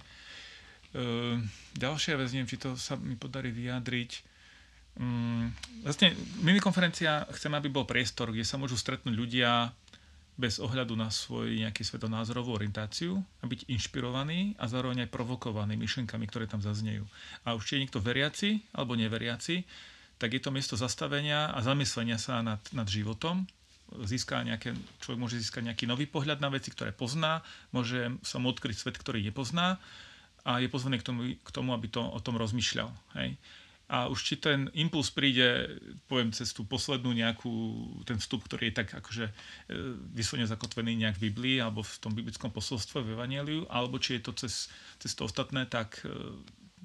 ďalšia 1.75 2.15
vec, 2.15 2.31
neviem, 2.31 2.47
či 2.47 2.63
to 2.63 2.79
sa 2.79 2.95
mi 2.95 3.19
podarí 3.19 3.51
vyjadriť. 3.51 4.31
Mm, 5.03 5.51
vlastne 5.83 6.15
minikonferencia 6.39 7.27
chcem, 7.35 7.51
aby 7.51 7.67
bol 7.67 7.83
priestor, 7.83 8.31
kde 8.31 8.47
sa 8.47 8.63
môžu 8.63 8.79
stretnúť 8.79 9.11
ľudia 9.11 9.75
bez 10.43 10.59
ohľadu 10.59 10.99
na 10.99 11.07
svoj 11.07 11.55
nejaký 11.55 11.87
svetonázorovú 11.87 12.51
orientáciu 12.59 13.23
a 13.39 13.45
byť 13.47 13.71
inšpirovaní 13.71 14.59
a 14.59 14.67
zároveň 14.67 15.07
aj 15.07 15.15
provokovaní 15.15 15.79
myšlenkami, 15.79 16.27
ktoré 16.27 16.51
tam 16.51 16.59
zaznejú. 16.59 17.07
A 17.47 17.55
už 17.55 17.63
či 17.63 17.73
je 17.79 17.83
niekto 17.87 18.03
veriaci 18.03 18.59
alebo 18.75 18.99
neveriaci, 18.99 19.63
tak 20.19 20.35
je 20.35 20.43
to 20.43 20.51
miesto 20.51 20.75
zastavenia 20.75 21.55
a 21.55 21.63
zamyslenia 21.63 22.19
sa 22.19 22.43
nad, 22.43 22.59
nad 22.75 22.91
životom, 22.91 23.47
získa 24.03 24.43
nejaké, 24.43 24.75
človek 25.05 25.21
môže 25.21 25.39
získať 25.39 25.71
nejaký 25.71 25.85
nový 25.87 26.11
pohľad 26.11 26.43
na 26.43 26.51
veci, 26.51 26.75
ktoré 26.75 26.91
pozná, 26.91 27.47
môže 27.71 28.11
sa 28.27 28.43
mu 28.43 28.51
odkryť 28.51 28.77
svet, 28.83 28.97
ktorý 28.99 29.23
nepozná 29.23 29.79
a 30.43 30.59
je 30.59 30.67
pozvaný 30.67 30.99
k 30.99 31.07
tomu, 31.07 31.23
k 31.39 31.51
tomu 31.55 31.71
aby 31.71 31.87
to 31.87 32.03
o 32.03 32.19
tom 32.19 32.35
rozmýšľal. 32.35 32.91
Hej. 33.15 33.39
A 33.93 34.09
už 34.09 34.25
či 34.25 34.41
ten 34.41 34.73
impuls 34.73 35.13
príde, 35.13 35.69
poviem, 36.09 36.33
cez 36.33 36.57
tú 36.57 36.65
poslednú 36.65 37.13
nejakú, 37.13 37.53
ten 38.09 38.17
vstup, 38.17 38.49
ktorý 38.49 38.73
je 38.73 38.79
tak 38.81 38.89
akože 38.97 39.29
e, 39.29 39.33
vyslovene 40.17 40.49
zakotvený 40.49 40.97
nejak 40.97 41.21
v 41.21 41.29
Biblii 41.29 41.57
alebo 41.61 41.85
v 41.85 42.01
tom 42.01 42.17
biblickom 42.17 42.49
posolstve, 42.49 43.05
v 43.05 43.13
Evangeliu, 43.21 43.69
alebo 43.69 44.01
či 44.01 44.17
je 44.17 44.23
to 44.25 44.33
cez, 44.33 44.73
cez 44.97 45.13
to 45.13 45.29
ostatné, 45.29 45.69
tak 45.69 46.01
e, 46.09 46.17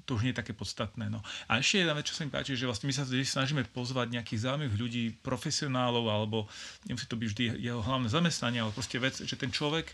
to 0.08 0.16
už 0.16 0.24
nie 0.24 0.32
je 0.32 0.40
také 0.40 0.56
podstatné. 0.56 1.12
No. 1.12 1.20
A 1.48 1.60
ešte 1.60 1.84
jedna 1.84 1.92
vec, 1.92 2.08
čo 2.08 2.16
sa 2.16 2.24
mi 2.24 2.32
páči, 2.32 2.56
že 2.56 2.64
vlastne 2.64 2.88
my 2.88 2.96
sa 2.96 3.04
snažíme 3.04 3.64
pozvať 3.72 4.12
nejakých 4.12 4.48
zaujímavých 4.48 4.76
ľudí, 4.80 5.04
profesionálov, 5.20 6.04
alebo 6.08 6.48
nemusí 6.88 7.04
to 7.04 7.20
byť 7.20 7.28
vždy 7.28 7.44
jeho 7.60 7.84
hlavné 7.84 8.08
zamestnanie, 8.08 8.64
ale 8.64 8.72
proste 8.72 8.96
vec, 8.96 9.20
že 9.20 9.36
ten 9.36 9.52
človek, 9.52 9.92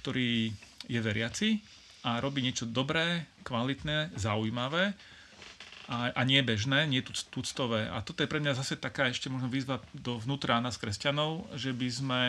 ktorý 0.00 0.52
je 0.84 1.00
veriaci 1.00 1.64
a 2.04 2.20
robí 2.20 2.44
niečo 2.44 2.68
dobré, 2.68 3.24
kvalitné, 3.44 4.16
zaujímavé, 4.20 4.92
a, 5.88 6.12
a 6.12 6.22
nie 6.28 6.44
bežné, 6.44 6.84
nie 6.84 7.00
tuc, 7.00 7.16
tuctové. 7.32 7.88
A 7.88 8.04
toto 8.04 8.20
je 8.20 8.28
pre 8.28 8.44
mňa 8.44 8.60
zase 8.60 8.76
taká 8.76 9.08
ešte 9.08 9.32
možno 9.32 9.48
výzva 9.48 9.80
do 9.96 10.20
vnútra 10.20 10.60
nás 10.60 10.76
kresťanov, 10.76 11.48
že 11.56 11.72
by 11.72 11.88
sme 11.88 12.20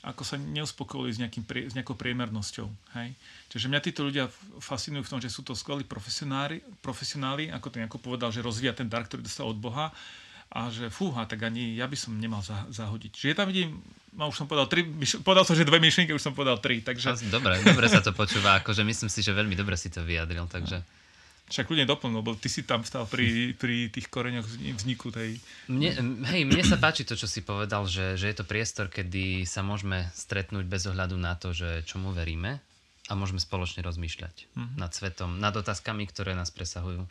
ako 0.00 0.24
sa 0.24 0.40
neuspokojili 0.40 1.12
s, 1.12 1.18
nejakým, 1.20 1.44
s 1.44 1.76
nejakou 1.76 1.92
priemernosťou. 1.92 2.72
Hej? 2.96 3.12
Čiže 3.52 3.68
mňa 3.68 3.84
títo 3.84 4.08
ľudia 4.08 4.32
fascinujú 4.56 5.04
v 5.04 5.12
tom, 5.12 5.20
že 5.20 5.28
sú 5.28 5.44
to 5.44 5.52
skvelí 5.52 5.84
profesionáli, 5.84 6.64
profesionáli 6.80 7.52
ako 7.52 7.68
ten 7.68 7.84
ako 7.84 8.00
povedal, 8.00 8.32
že 8.32 8.40
rozvíja 8.40 8.72
ten 8.72 8.88
dar, 8.88 9.04
ktorý 9.04 9.20
dostal 9.20 9.52
od 9.52 9.60
Boha 9.60 9.92
a 10.50 10.72
že 10.72 10.88
fúha, 10.88 11.28
tak 11.28 11.44
ani 11.44 11.76
ja 11.76 11.84
by 11.84 11.94
som 12.00 12.16
nemal 12.16 12.40
zahodiť. 12.72 13.10
Čiže 13.12 13.28
ja 13.28 13.36
tam 13.44 13.52
vidím, 13.52 13.76
no 14.16 14.32
už 14.32 14.40
som 14.40 14.48
povedal 14.48 14.72
tri, 14.72 14.88
povedal 15.20 15.44
som, 15.44 15.54
že 15.54 15.68
dve 15.68 15.78
myšlienky, 15.78 16.16
už 16.16 16.24
som 16.24 16.34
povedal 16.34 16.58
tri, 16.64 16.80
takže... 16.80 17.20
Dobre, 17.28 17.60
dobre 17.60 17.86
sa 17.86 18.00
to 18.00 18.16
počúva, 18.16 18.58
akože 18.64 18.82
myslím 18.82 19.12
si, 19.12 19.20
že 19.20 19.36
veľmi 19.36 19.54
dobre 19.54 19.76
si 19.76 19.92
to 19.92 20.00
vyjadril, 20.00 20.48
takže... 20.48 20.80
Však 21.50 21.66
ľudia 21.66 21.82
doplnil, 21.82 22.22
lebo 22.22 22.38
ty 22.38 22.46
si 22.46 22.62
tam 22.62 22.86
stal 22.86 23.10
pri, 23.10 23.58
pri 23.58 23.90
tých 23.90 24.06
koreňoch 24.06 24.46
vzniku 24.78 25.10
tej... 25.10 25.42
Mne, 25.66 26.22
hej, 26.30 26.46
mne 26.46 26.62
sa 26.62 26.78
páči 26.78 27.02
to, 27.02 27.18
čo 27.18 27.26
si 27.26 27.42
povedal, 27.42 27.90
že, 27.90 28.14
že 28.14 28.30
je 28.30 28.36
to 28.38 28.46
priestor, 28.46 28.86
kedy 28.86 29.42
sa 29.50 29.66
môžeme 29.66 30.06
stretnúť 30.14 30.70
bez 30.70 30.86
ohľadu 30.86 31.18
na 31.18 31.34
to, 31.34 31.50
že 31.50 31.82
čomu 31.90 32.14
veríme 32.14 32.62
a 33.10 33.12
môžeme 33.18 33.42
spoločne 33.42 33.82
rozmýšľať 33.82 34.46
mm-hmm. 34.54 34.78
nad 34.78 34.94
svetom, 34.94 35.42
nad 35.42 35.50
otázkami, 35.50 36.06
ktoré 36.06 36.38
nás 36.38 36.54
presahujú 36.54 37.02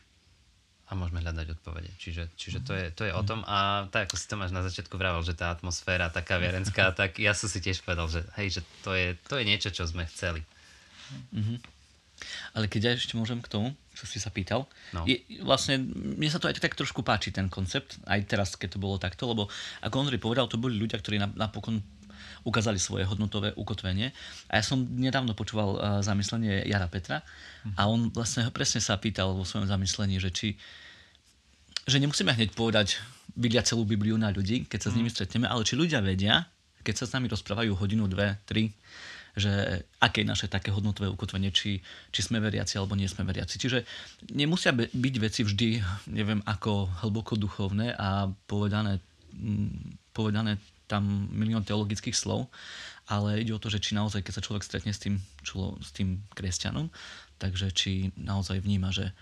a 0.89 0.91
môžeme 0.97 1.21
hľadať 1.21 1.59
odpovede. 1.59 1.91
Čiže, 2.01 2.33
čiže 2.33 2.59
to, 2.65 2.73
je, 2.73 2.89
to 2.95 3.03
je 3.05 3.13
o 3.13 3.21
tom. 3.21 3.45
A 3.45 3.91
tak, 3.93 4.09
ako 4.09 4.15
si 4.17 4.25
to 4.25 4.39
máš 4.39 4.55
na 4.55 4.65
začiatku 4.65 4.95
vravel, 4.97 5.21
že 5.21 5.37
tá 5.37 5.53
atmosféra 5.53 6.09
taká 6.09 6.41
vierenská, 6.41 6.95
tak 6.97 7.21
ja 7.21 7.37
som 7.37 7.45
si 7.45 7.61
tiež 7.61 7.85
povedal, 7.85 8.09
že 8.09 8.25
hej, 8.41 8.57
že 8.57 8.61
to 8.81 8.97
je, 8.97 9.13
to 9.29 9.37
je 9.37 9.43
niečo, 9.45 9.69
čo 9.69 9.85
sme 9.85 10.09
chceli. 10.09 10.41
Mm-hmm. 11.35 11.78
Ale 12.55 12.71
keď 12.71 12.81
ja 12.81 12.91
ešte 12.95 13.15
môžem 13.15 13.39
k 13.43 13.51
tomu, 13.51 13.67
čo 13.93 14.07
si 14.07 14.21
sa 14.21 14.31
pýtal, 14.31 14.65
no. 14.95 15.03
je, 15.03 15.19
vlastne 15.43 15.83
mne 15.91 16.29
sa 16.31 16.39
to 16.39 16.47
aj 16.47 16.59
tak 16.59 16.75
trošku 16.75 17.03
páči 17.03 17.35
ten 17.35 17.51
koncept, 17.51 17.99
aj 18.07 18.19
teraz, 18.27 18.55
keď 18.55 18.75
to 18.75 18.79
bolo 18.79 18.95
takto, 18.95 19.27
lebo 19.27 19.51
ako 19.83 19.95
Ondrej 20.07 20.23
povedal, 20.23 20.47
to 20.47 20.61
boli 20.61 20.79
ľudia, 20.79 20.99
ktorí 20.99 21.19
napokon 21.19 21.83
ukázali 22.47 22.79
svoje 22.79 23.03
hodnotové 23.03 23.51
ukotvenie. 23.55 24.15
A 24.47 24.59
ja 24.59 24.63
som 24.63 24.79
nedávno 24.79 25.35
počúval 25.35 25.69
uh, 25.75 25.79
zamyslenie 25.99 26.63
Jara 26.67 26.87
Petra 26.87 27.19
uh-huh. 27.19 27.75
a 27.75 27.81
on 27.91 28.11
vlastne 28.15 28.47
presne 28.55 28.79
sa 28.79 28.95
pýtal 28.95 29.35
vo 29.35 29.43
svojom 29.43 29.67
zamyslení, 29.67 30.19
že 30.19 30.31
či 30.31 30.47
že 31.89 31.97
nemusíme 31.97 32.29
hneď 32.29 32.53
povedať, 32.53 33.01
bylia 33.33 33.65
celú 33.65 33.81
Bibliu 33.81 34.13
na 34.13 34.29
ľudí, 34.29 34.69
keď 34.69 34.79
sa 34.85 34.89
s 34.93 34.97
nimi 34.99 35.09
stretneme, 35.09 35.49
ale 35.49 35.65
či 35.65 35.73
ľudia 35.73 36.05
vedia, 36.05 36.45
keď 36.85 37.01
sa 37.01 37.05
s 37.09 37.13
nami 37.17 37.25
rozprávajú 37.33 37.73
hodinu, 37.73 38.05
dve, 38.05 38.37
tri, 38.45 38.69
že 39.39 39.83
aké 40.03 40.21
je 40.21 40.31
naše 40.31 40.47
také 40.51 40.69
hodnotové 40.69 41.09
ukotvenie, 41.09 41.49
či, 41.49 41.79
či 42.11 42.21
sme 42.21 42.43
veriaci 42.43 42.77
alebo 42.77 42.93
nie 42.93 43.07
sme 43.07 43.25
veriaci. 43.25 43.55
Čiže 43.57 43.87
nemusia 44.35 44.75
byť 44.75 45.15
veci 45.17 45.41
vždy, 45.47 45.69
neviem, 46.11 46.43
ako 46.43 46.91
hlboko 47.03 47.39
duchovné 47.39 47.95
a 47.95 48.27
povedané, 48.47 48.99
mm, 49.33 50.13
povedané 50.13 50.59
tam 50.89 51.29
milión 51.31 51.61
teologických 51.61 52.17
slov, 52.17 52.49
ale 53.09 53.41
ide 53.41 53.53
o 53.53 53.61
to, 53.61 53.69
že 53.69 53.81
či 53.81 53.93
naozaj, 53.93 54.25
keď 54.25 54.41
sa 54.41 54.45
človek 54.45 54.65
stretne 54.65 54.93
s 54.93 55.01
tým, 55.01 55.21
člo, 55.45 55.77
s 55.81 55.93
tým 55.93 56.21
kresťanom, 56.33 56.89
takže 57.37 57.69
či 57.73 58.09
naozaj 58.17 58.61
vníma, 58.61 58.89
že, 58.89 59.13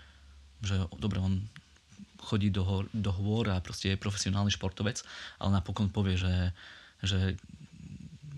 že 0.64 0.80
dobre, 0.96 1.20
on 1.20 1.44
chodí 2.18 2.52
do, 2.52 2.64
hor, 2.64 2.84
do 2.92 3.08
hôr 3.14 3.48
a 3.48 3.62
proste 3.64 3.94
je 3.94 4.00
profesionálny 4.00 4.52
športovec, 4.52 5.00
ale 5.40 5.50
napokon 5.56 5.88
povie, 5.88 6.20
že, 6.20 6.52
že 7.00 7.38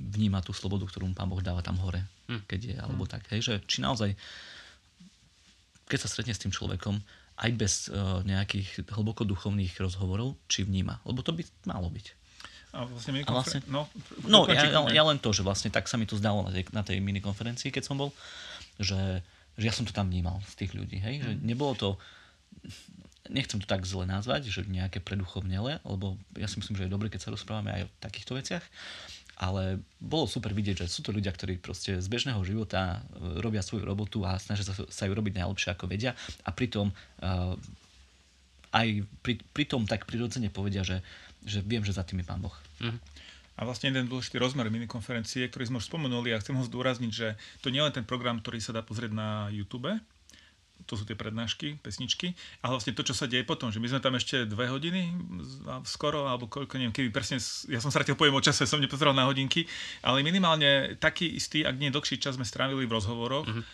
vníma 0.00 0.40
tú 0.40 0.56
slobodu, 0.56 0.88
ktorú 0.88 1.12
mu 1.12 1.14
Pán 1.14 1.28
Boh 1.28 1.44
dáva 1.44 1.60
tam 1.60 1.76
hore, 1.84 2.00
hm. 2.32 2.42
keď 2.48 2.60
je, 2.60 2.76
alebo 2.80 3.04
hm. 3.04 3.10
tak. 3.12 3.22
Hej, 3.30 3.40
že 3.44 3.54
či 3.68 3.84
naozaj, 3.84 4.16
keď 5.86 5.98
sa 6.00 6.08
stretne 6.08 6.32
s 6.32 6.40
tým 6.40 6.50
človekom, 6.50 6.96
aj 7.40 7.50
bez 7.56 7.88
uh, 7.88 8.20
nejakých 8.20 8.84
hlboko 8.92 9.24
duchovných 9.24 9.72
rozhovorov, 9.80 10.36
či 10.44 10.68
vníma. 10.68 11.00
Lebo 11.08 11.24
to 11.24 11.32
by 11.32 11.40
malo 11.64 11.88
byť. 11.88 12.20
A 12.70 12.86
vlastne, 12.86 13.10
a 13.26 13.32
vlastne 13.34 13.58
no, 13.66 13.90
no 14.30 14.46
ja, 14.46 14.62
ja, 14.70 15.02
len 15.02 15.18
to, 15.18 15.34
že 15.34 15.42
vlastne 15.42 15.74
tak 15.74 15.90
sa 15.90 15.98
mi 15.98 16.06
to 16.06 16.14
zdalo 16.14 16.46
na 16.46 16.54
tej, 16.54 16.64
na 16.70 16.86
tej 16.86 17.02
minikonferencii, 17.02 17.74
keď 17.74 17.82
som 17.82 17.98
bol, 17.98 18.14
že, 18.78 19.26
že 19.58 19.64
ja 19.66 19.74
som 19.74 19.82
to 19.82 19.90
tam 19.90 20.06
vnímal 20.06 20.38
z 20.46 20.54
tých 20.54 20.78
ľudí. 20.78 21.02
Hej? 21.02 21.26
Že 21.26 21.30
hm. 21.34 21.40
nebolo 21.42 21.72
to, 21.74 21.88
nechcem 23.26 23.58
to 23.58 23.66
tak 23.66 23.82
zle 23.82 24.04
nazvať, 24.06 24.50
že 24.50 24.66
nejaké 24.66 25.02
preduchovnele, 25.02 25.82
lebo 25.82 26.14
ja 26.38 26.46
si 26.46 26.62
myslím, 26.62 26.78
že 26.78 26.86
je 26.86 26.94
dobre, 26.94 27.10
keď 27.10 27.26
sa 27.26 27.34
rozprávame 27.34 27.74
aj 27.74 27.82
o 27.86 27.92
takýchto 27.98 28.38
veciach, 28.38 28.62
ale 29.40 29.80
bolo 29.96 30.28
super 30.28 30.52
vidieť, 30.52 30.84
že 30.84 30.92
sú 30.92 31.00
to 31.00 31.16
ľudia, 31.16 31.32
ktorí 31.32 31.56
proste 31.56 31.96
z 31.96 32.06
bežného 32.12 32.44
života 32.44 33.00
e, 33.00 33.40
robia 33.40 33.64
svoju 33.64 33.88
robotu 33.88 34.20
a 34.20 34.36
snažia 34.36 34.68
sa, 34.68 34.76
sa 34.76 35.04
ju 35.08 35.12
robiť 35.16 35.40
najlepšie 35.40 35.72
ako 35.72 35.88
vedia 35.88 36.12
a 36.44 36.52
pritom 36.52 36.92
uh, 36.92 37.56
aj 38.70 38.88
pri, 39.24 39.40
pritom 39.56 39.88
tak 39.88 40.04
prirodzene 40.04 40.52
povedia, 40.52 40.84
že, 40.84 41.00
že 41.42 41.64
viem, 41.64 41.80
že 41.82 41.96
za 41.96 42.04
tým 42.04 42.20
je 42.22 42.28
Pán 42.28 42.44
Boh. 42.44 42.54
Mm. 42.84 43.00
A 43.60 43.60
vlastne 43.68 43.92
jeden 43.92 44.08
dôležitý 44.08 44.40
rozmer 44.40 44.72
minikonferencie, 44.72 45.48
ktorý 45.48 45.68
sme 45.68 45.80
už 45.80 45.88
spomenuli 45.88 46.32
a 46.32 46.40
chcem 46.40 46.56
ho 46.56 46.64
zdôrazniť, 46.64 47.12
že 47.12 47.36
to 47.60 47.68
nie 47.68 47.80
je 47.80 47.86
len 47.88 47.96
ten 47.96 48.06
program, 48.08 48.40
ktorý 48.40 48.56
sa 48.56 48.72
dá 48.72 48.80
pozrieť 48.80 49.12
na 49.12 49.52
YouTube, 49.52 49.90
to 50.86 50.94
sú 50.96 51.04
tie 51.04 51.16
prednášky, 51.16 51.78
pesničky. 51.80 52.32
A 52.64 52.72
vlastne 52.72 52.96
to, 52.96 53.04
čo 53.04 53.14
sa 53.16 53.28
deje 53.28 53.44
potom, 53.44 53.68
že 53.68 53.78
my 53.78 53.88
sme 53.90 54.00
tam 54.00 54.16
ešte 54.16 54.48
dve 54.48 54.68
hodiny 54.70 55.12
skoro, 55.84 56.28
alebo 56.28 56.46
koľko, 56.46 56.80
neviem, 56.80 56.94
kedy 56.94 57.08
presne, 57.12 57.38
ja 57.68 57.80
som 57.80 57.92
stratil 57.92 58.16
pojem 58.16 58.36
o 58.36 58.42
čase, 58.42 58.66
som 58.70 58.82
nepozeral 58.82 59.12
na 59.12 59.28
hodinky, 59.28 59.66
ale 60.00 60.24
minimálne 60.24 60.96
taký 60.96 61.28
istý, 61.36 61.62
ak 61.64 61.76
nie 61.76 61.92
dlhší 61.92 62.20
čas 62.20 62.36
sme 62.38 62.46
strávili 62.46 62.86
v 62.88 62.96
rozhovoroch. 62.96 63.46
Mm-hmm. 63.46 63.64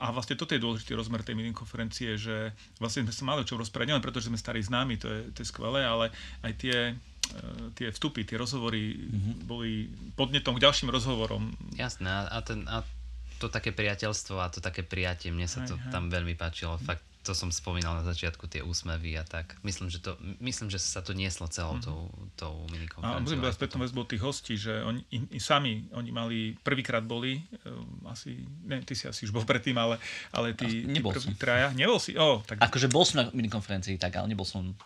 A 0.00 0.14
vlastne 0.14 0.38
toto 0.38 0.56
je 0.56 0.62
dôležitý 0.62 0.96
rozmer 0.96 1.20
tej 1.20 1.36
minikonferencie, 1.36 2.16
že 2.16 2.56
vlastne 2.80 3.04
sme 3.04 3.12
sa 3.12 3.24
mali 3.26 3.44
o 3.44 3.48
čom 3.48 3.60
rozprávať, 3.60 3.92
nielen 3.92 4.04
preto, 4.04 4.22
že 4.22 4.32
sme 4.32 4.40
starí 4.40 4.64
známi, 4.64 4.96
to 4.96 5.08
je, 5.10 5.20
to 5.34 5.38
je 5.44 5.50
skvelé, 5.50 5.84
ale 5.84 6.08
aj 6.40 6.52
tie 6.56 6.76
e, 6.92 7.72
tie 7.76 7.92
vstupy, 7.92 8.24
tie 8.24 8.40
rozhovory 8.40 8.96
mm-hmm. 8.96 9.34
boli 9.44 9.92
podnetom 10.16 10.56
k 10.56 10.64
ďalším 10.64 10.88
rozhovorom. 10.88 11.52
Jasné, 11.76 12.08
a, 12.08 12.38
ten, 12.40 12.64
a 12.64 12.80
to 13.38 13.50
také 13.50 13.74
priateľstvo 13.74 14.38
a 14.40 14.48
to 14.48 14.62
také 14.62 14.86
prijatie, 14.86 15.34
mne 15.34 15.48
sa 15.50 15.66
to 15.66 15.74
tam 15.90 16.08
veľmi 16.08 16.38
páčilo. 16.38 16.78
Fakt, 16.80 17.02
to 17.24 17.32
som 17.32 17.48
spomínal 17.48 17.96
na 17.96 18.04
začiatku, 18.04 18.44
tie 18.52 18.60
úsmevy 18.60 19.16
a 19.16 19.24
tak. 19.24 19.56
Myslím, 19.64 19.88
že, 19.88 20.04
to, 20.04 20.20
myslím, 20.44 20.68
že 20.68 20.76
sa 20.76 21.00
to 21.00 21.16
nieslo 21.16 21.48
celou 21.48 21.80
mm-hmm. 21.80 21.88
tou, 21.88 22.00
tou 22.36 22.54
minikonferenciou. 22.68 23.16
A 23.16 23.24
musím 23.24 23.40
povedať 23.40 23.56
spätnú 23.56 23.78
väzbu 23.80 24.00
tých 24.04 24.22
hostí, 24.22 24.54
že 24.60 24.84
oni 24.84 25.00
in, 25.08 25.24
in, 25.32 25.40
sami, 25.40 25.88
oni 25.96 26.10
mali, 26.12 26.38
prvýkrát 26.60 27.00
boli, 27.00 27.40
um, 27.64 28.04
asi, 28.12 28.44
ne, 28.68 28.84
ty 28.84 28.92
si 28.92 29.08
asi 29.08 29.24
už 29.24 29.32
bol 29.32 29.48
predtým, 29.48 29.72
ale, 29.80 29.96
ale 30.36 30.52
tí, 30.52 30.84
tí 30.84 31.00
prví 31.00 31.32
traja, 31.40 31.72
nebol 31.72 31.96
si? 31.96 32.12
Oh, 32.12 32.44
tak... 32.44 32.60
Akože 32.60 32.92
bol 32.92 33.08
som 33.08 33.24
na 33.24 33.32
minikonferencii, 33.32 33.96
tak, 33.96 34.20
ale 34.20 34.28
nebol 34.28 34.44
som 34.44 34.76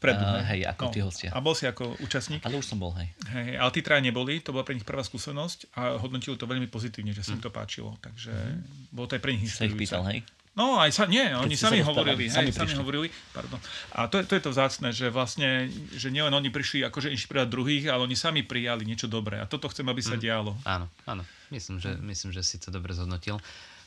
Vpredu, 0.00 0.24
uh, 0.24 0.40
hej, 0.48 0.64
ako 0.64 0.88
no. 0.88 0.92
tí 0.92 1.00
hostia. 1.04 1.30
A 1.36 1.44
bol 1.44 1.52
si 1.52 1.68
ako 1.68 1.98
účastník? 2.00 2.40
Ale 2.40 2.56
už 2.56 2.64
som 2.64 2.80
bol, 2.80 2.96
hej. 2.96 3.12
hej. 3.36 3.60
Ale 3.60 3.70
tí 3.74 3.84
traja 3.84 4.00
neboli, 4.00 4.40
to 4.40 4.56
bola 4.56 4.64
pre 4.64 4.72
nich 4.72 4.88
prvá 4.88 5.04
skúsenosť 5.04 5.76
a 5.76 6.00
hodnotili 6.00 6.40
to 6.40 6.48
veľmi 6.48 6.72
pozitívne, 6.72 7.12
že 7.12 7.20
sa 7.20 7.36
im 7.36 7.42
mm. 7.42 7.46
to 7.46 7.52
páčilo. 7.52 8.00
Takže 8.00 8.32
mm. 8.32 8.96
bolo 8.96 9.06
to 9.12 9.20
aj 9.20 9.22
pre 9.22 9.32
nich 9.36 9.52
Sa 9.52 9.68
ich 9.68 9.76
pýtal, 9.76 10.06
hej? 10.08 10.24
No, 10.50 10.82
aj 10.82 10.90
sa, 10.90 11.06
nie, 11.06 11.22
Keď 11.22 11.46
oni 11.46 11.56
sami 11.56 11.78
hovorili, 11.78 12.26
hej, 12.26 12.34
sami, 12.34 12.50
sami 12.50 12.74
hovorili, 12.74 13.06
pardon. 13.30 13.56
A 13.94 14.10
to, 14.10 14.18
to 14.26 14.34
je 14.34 14.42
to 14.42 14.50
vzácne, 14.50 14.90
že 14.90 15.06
vlastne, 15.06 15.70
že 15.94 16.10
nielen 16.10 16.34
oni 16.34 16.50
prišli 16.50 16.82
akože 16.90 17.06
inšpirovať 17.14 17.48
druhých, 17.48 17.84
ale 17.86 18.04
oni 18.04 18.18
sami 18.18 18.42
prijali 18.42 18.82
niečo 18.82 19.06
dobré. 19.06 19.38
A 19.38 19.46
toto 19.46 19.70
chcem, 19.70 19.86
aby 19.86 20.02
sa 20.02 20.18
mm. 20.18 20.20
dialo. 20.20 20.52
Áno, 20.66 20.90
áno. 21.06 21.22
Myslím, 21.54 21.78
že, 21.78 21.94
myslím, 22.02 22.34
že 22.34 22.42
si 22.42 22.58
to 22.58 22.74
dobre 22.74 22.94
zhodnotil. 22.94 23.38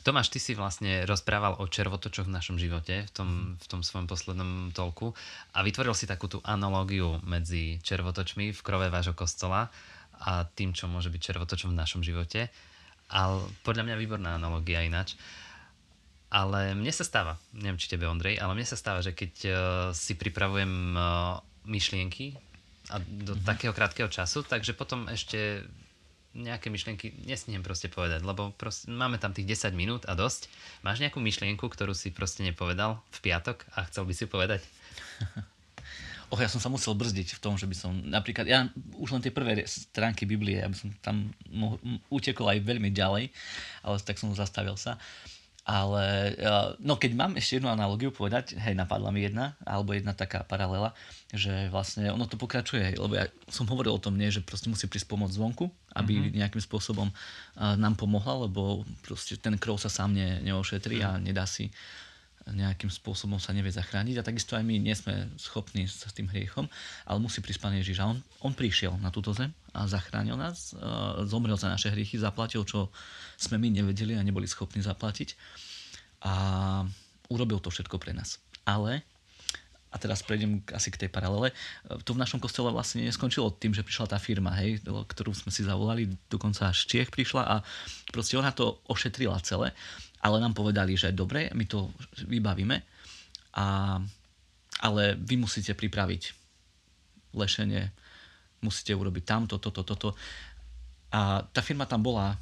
Tomáš, 0.04 0.28
ty 0.28 0.36
si 0.36 0.52
vlastne 0.52 1.08
rozprával 1.08 1.56
o 1.56 1.64
červotočoch 1.64 2.28
v 2.28 2.36
našom 2.36 2.60
živote 2.60 3.08
v 3.08 3.10
tom, 3.16 3.30
v 3.56 3.66
tom 3.72 3.80
svojom 3.80 4.04
poslednom 4.04 4.68
tolku 4.76 5.16
a 5.56 5.64
vytvoril 5.64 5.96
si 5.96 6.04
takú 6.04 6.28
tú 6.28 6.44
analógiu 6.44 7.24
medzi 7.24 7.80
červotočmi 7.80 8.52
v 8.52 8.60
krove 8.60 8.92
vášho 8.92 9.16
kostola 9.16 9.72
a 10.20 10.44
tým, 10.44 10.76
čo 10.76 10.92
môže 10.92 11.08
byť 11.08 11.20
červotočom 11.24 11.72
v 11.72 11.80
našom 11.80 12.04
živote. 12.04 12.52
Ale 13.08 13.40
podľa 13.64 13.88
mňa 13.88 13.96
výborná 13.96 14.36
analogia 14.36 14.84
ináč. 14.84 15.16
Ale 16.28 16.76
mne 16.76 16.92
sa 16.92 17.08
stáva, 17.08 17.40
neviem 17.56 17.80
či 17.80 17.88
tebe 17.88 18.04
Ondrej, 18.04 18.36
ale 18.36 18.52
mne 18.52 18.66
sa 18.68 18.76
stáva, 18.76 19.00
že 19.00 19.16
keď 19.16 19.32
uh, 19.48 19.54
si 19.96 20.20
pripravujem 20.20 20.98
uh, 20.98 21.40
myšlienky 21.64 22.36
a 22.92 23.00
do 23.00 23.32
mm-hmm. 23.32 23.48
takého 23.48 23.72
krátkeho 23.72 24.12
času, 24.12 24.44
takže 24.44 24.76
potom 24.76 25.08
ešte 25.08 25.64
nejaké 26.34 26.68
myšlienky 26.68 27.14
nesmiem 27.24 27.62
proste 27.62 27.86
povedať, 27.86 28.26
lebo 28.26 28.50
proste, 28.58 28.90
máme 28.90 29.22
tam 29.22 29.30
tých 29.30 29.70
10 29.70 29.78
minút 29.78 30.02
a 30.10 30.18
dosť. 30.18 30.50
Máš 30.82 31.00
nejakú 31.00 31.22
myšlienku, 31.22 31.62
ktorú 31.62 31.94
si 31.94 32.10
proste 32.10 32.42
nepovedal 32.42 32.98
v 33.14 33.18
piatok 33.22 33.62
a 33.78 33.86
chcel 33.86 34.04
by 34.04 34.14
si 34.14 34.26
povedať? 34.26 34.60
Och, 36.32 36.42
ja 36.42 36.50
som 36.50 36.58
sa 36.58 36.72
musel 36.72 36.98
brzdiť 36.98 37.38
v 37.38 37.42
tom, 37.42 37.54
že 37.54 37.68
by 37.68 37.76
som, 37.78 37.94
napríklad, 37.94 38.48
ja 38.48 38.66
už 38.98 39.14
len 39.14 39.22
tie 39.22 39.30
prvé 39.30 39.62
stránky 39.70 40.26
Biblie, 40.26 40.58
ja 40.58 40.66
by 40.66 40.74
som 40.74 40.90
tam 40.98 41.30
mohol, 41.46 41.78
utekol 42.10 42.50
aj 42.50 42.64
veľmi 42.64 42.90
ďalej, 42.90 43.30
ale 43.86 43.94
tak 44.02 44.18
som 44.18 44.34
zastavil 44.34 44.74
sa. 44.74 44.98
Ale 45.64 46.36
no 46.76 47.00
keď 47.00 47.16
mám 47.16 47.32
ešte 47.40 47.56
jednu 47.56 47.72
analogiu 47.72 48.12
povedať, 48.12 48.52
hej, 48.60 48.76
napadla 48.76 49.08
mi 49.08 49.24
jedna, 49.24 49.56
alebo 49.64 49.96
jedna 49.96 50.12
taká 50.12 50.44
paralela, 50.44 50.92
že 51.32 51.72
vlastne 51.72 52.12
ono 52.12 52.28
to 52.28 52.36
pokračuje, 52.36 53.00
lebo 53.00 53.16
ja 53.16 53.32
som 53.48 53.64
hovoril 53.72 53.96
o 53.96 54.02
tom, 54.02 54.20
nie, 54.20 54.28
že 54.28 54.44
proste 54.44 54.68
musí 54.68 54.84
prísť 54.84 55.08
pomoc 55.08 55.32
zvonku, 55.32 55.72
aby 55.96 56.20
mm-hmm. 56.20 56.36
nejakým 56.36 56.60
spôsobom 56.60 57.08
nám 57.56 57.96
pomohla, 57.96 58.44
lebo 58.44 58.84
proste 59.00 59.40
ten 59.40 59.56
krov 59.56 59.80
sa 59.80 59.88
sám 59.88 60.12
ne, 60.12 60.44
neošetrí 60.44 61.00
mm-hmm. 61.00 61.16
a 61.16 61.24
nedá 61.24 61.48
si 61.48 61.72
nejakým 62.44 62.92
spôsobom 62.92 63.40
sa 63.40 63.56
nevie 63.56 63.72
zachrániť 63.72 64.20
a 64.20 64.26
takisto 64.26 64.52
aj 64.52 64.64
my 64.68 64.76
nie 64.76 64.92
sme 64.92 65.32
schopní 65.40 65.88
s 65.88 66.04
tým 66.12 66.28
hriechom, 66.28 66.68
ale 67.08 67.16
musí 67.16 67.40
prísť 67.40 67.64
Pán 67.64 67.72
Ježiš. 67.72 68.04
A 68.04 68.12
on, 68.12 68.20
on 68.44 68.52
prišiel 68.52 69.00
na 69.00 69.08
túto 69.08 69.32
zem 69.32 69.48
a 69.72 69.88
zachránil 69.88 70.36
nás, 70.36 70.76
zomrel 71.24 71.56
za 71.56 71.72
naše 71.72 71.88
hriechy, 71.88 72.20
zaplatil, 72.20 72.68
čo 72.68 72.92
sme 73.40 73.56
my 73.56 73.72
nevedeli 73.80 74.12
a 74.12 74.20
neboli 74.20 74.44
schopní 74.44 74.84
zaplatiť 74.84 75.32
a 76.24 76.34
urobil 77.32 77.64
to 77.64 77.72
všetko 77.72 77.96
pre 77.96 78.12
nás. 78.12 78.36
Ale 78.68 79.00
a 79.94 79.96
teraz 79.96 80.26
prejdem 80.26 80.58
asi 80.74 80.90
k 80.90 81.06
tej 81.06 81.10
paralele. 81.10 81.54
To 81.86 82.18
v 82.18 82.18
našom 82.18 82.42
kostele 82.42 82.74
vlastne 82.74 83.06
neskončilo 83.06 83.54
tým, 83.54 83.70
že 83.70 83.86
prišla 83.86 84.10
tá 84.10 84.18
firma, 84.18 84.50
hej, 84.58 84.82
ktorú 84.82 85.30
sme 85.30 85.54
si 85.54 85.62
zavolali, 85.62 86.10
dokonca 86.26 86.66
až 86.66 86.90
Čiech 86.90 87.14
prišla 87.14 87.42
a 87.46 87.56
proste 88.10 88.34
ona 88.34 88.50
to 88.50 88.82
ošetrila 88.90 89.38
celé 89.46 89.70
ale 90.24 90.40
nám 90.40 90.56
povedali, 90.56 90.96
že 90.96 91.12
dobre, 91.12 91.52
my 91.52 91.68
to 91.68 91.92
vybavíme, 92.24 92.80
a, 93.54 94.00
ale 94.80 95.02
vy 95.20 95.36
musíte 95.36 95.76
pripraviť 95.76 96.32
lešenie, 97.36 97.92
musíte 98.64 98.96
urobiť 98.96 99.24
tamto, 99.28 99.60
toto, 99.60 99.84
toto. 99.84 100.16
A 101.12 101.44
tá 101.44 101.60
firma 101.60 101.84
tam 101.84 102.00
bola, 102.00 102.34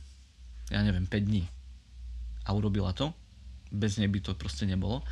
ja 0.71 0.81
neviem, 0.81 1.05
5 1.05 1.29
dní 1.29 1.45
a 2.47 2.55
urobila 2.55 2.95
to. 2.95 3.11
Bez 3.73 3.99
nej 3.99 4.07
by 4.07 4.21
to 4.23 4.39
proste 4.39 4.65
nebolo. 4.65 5.03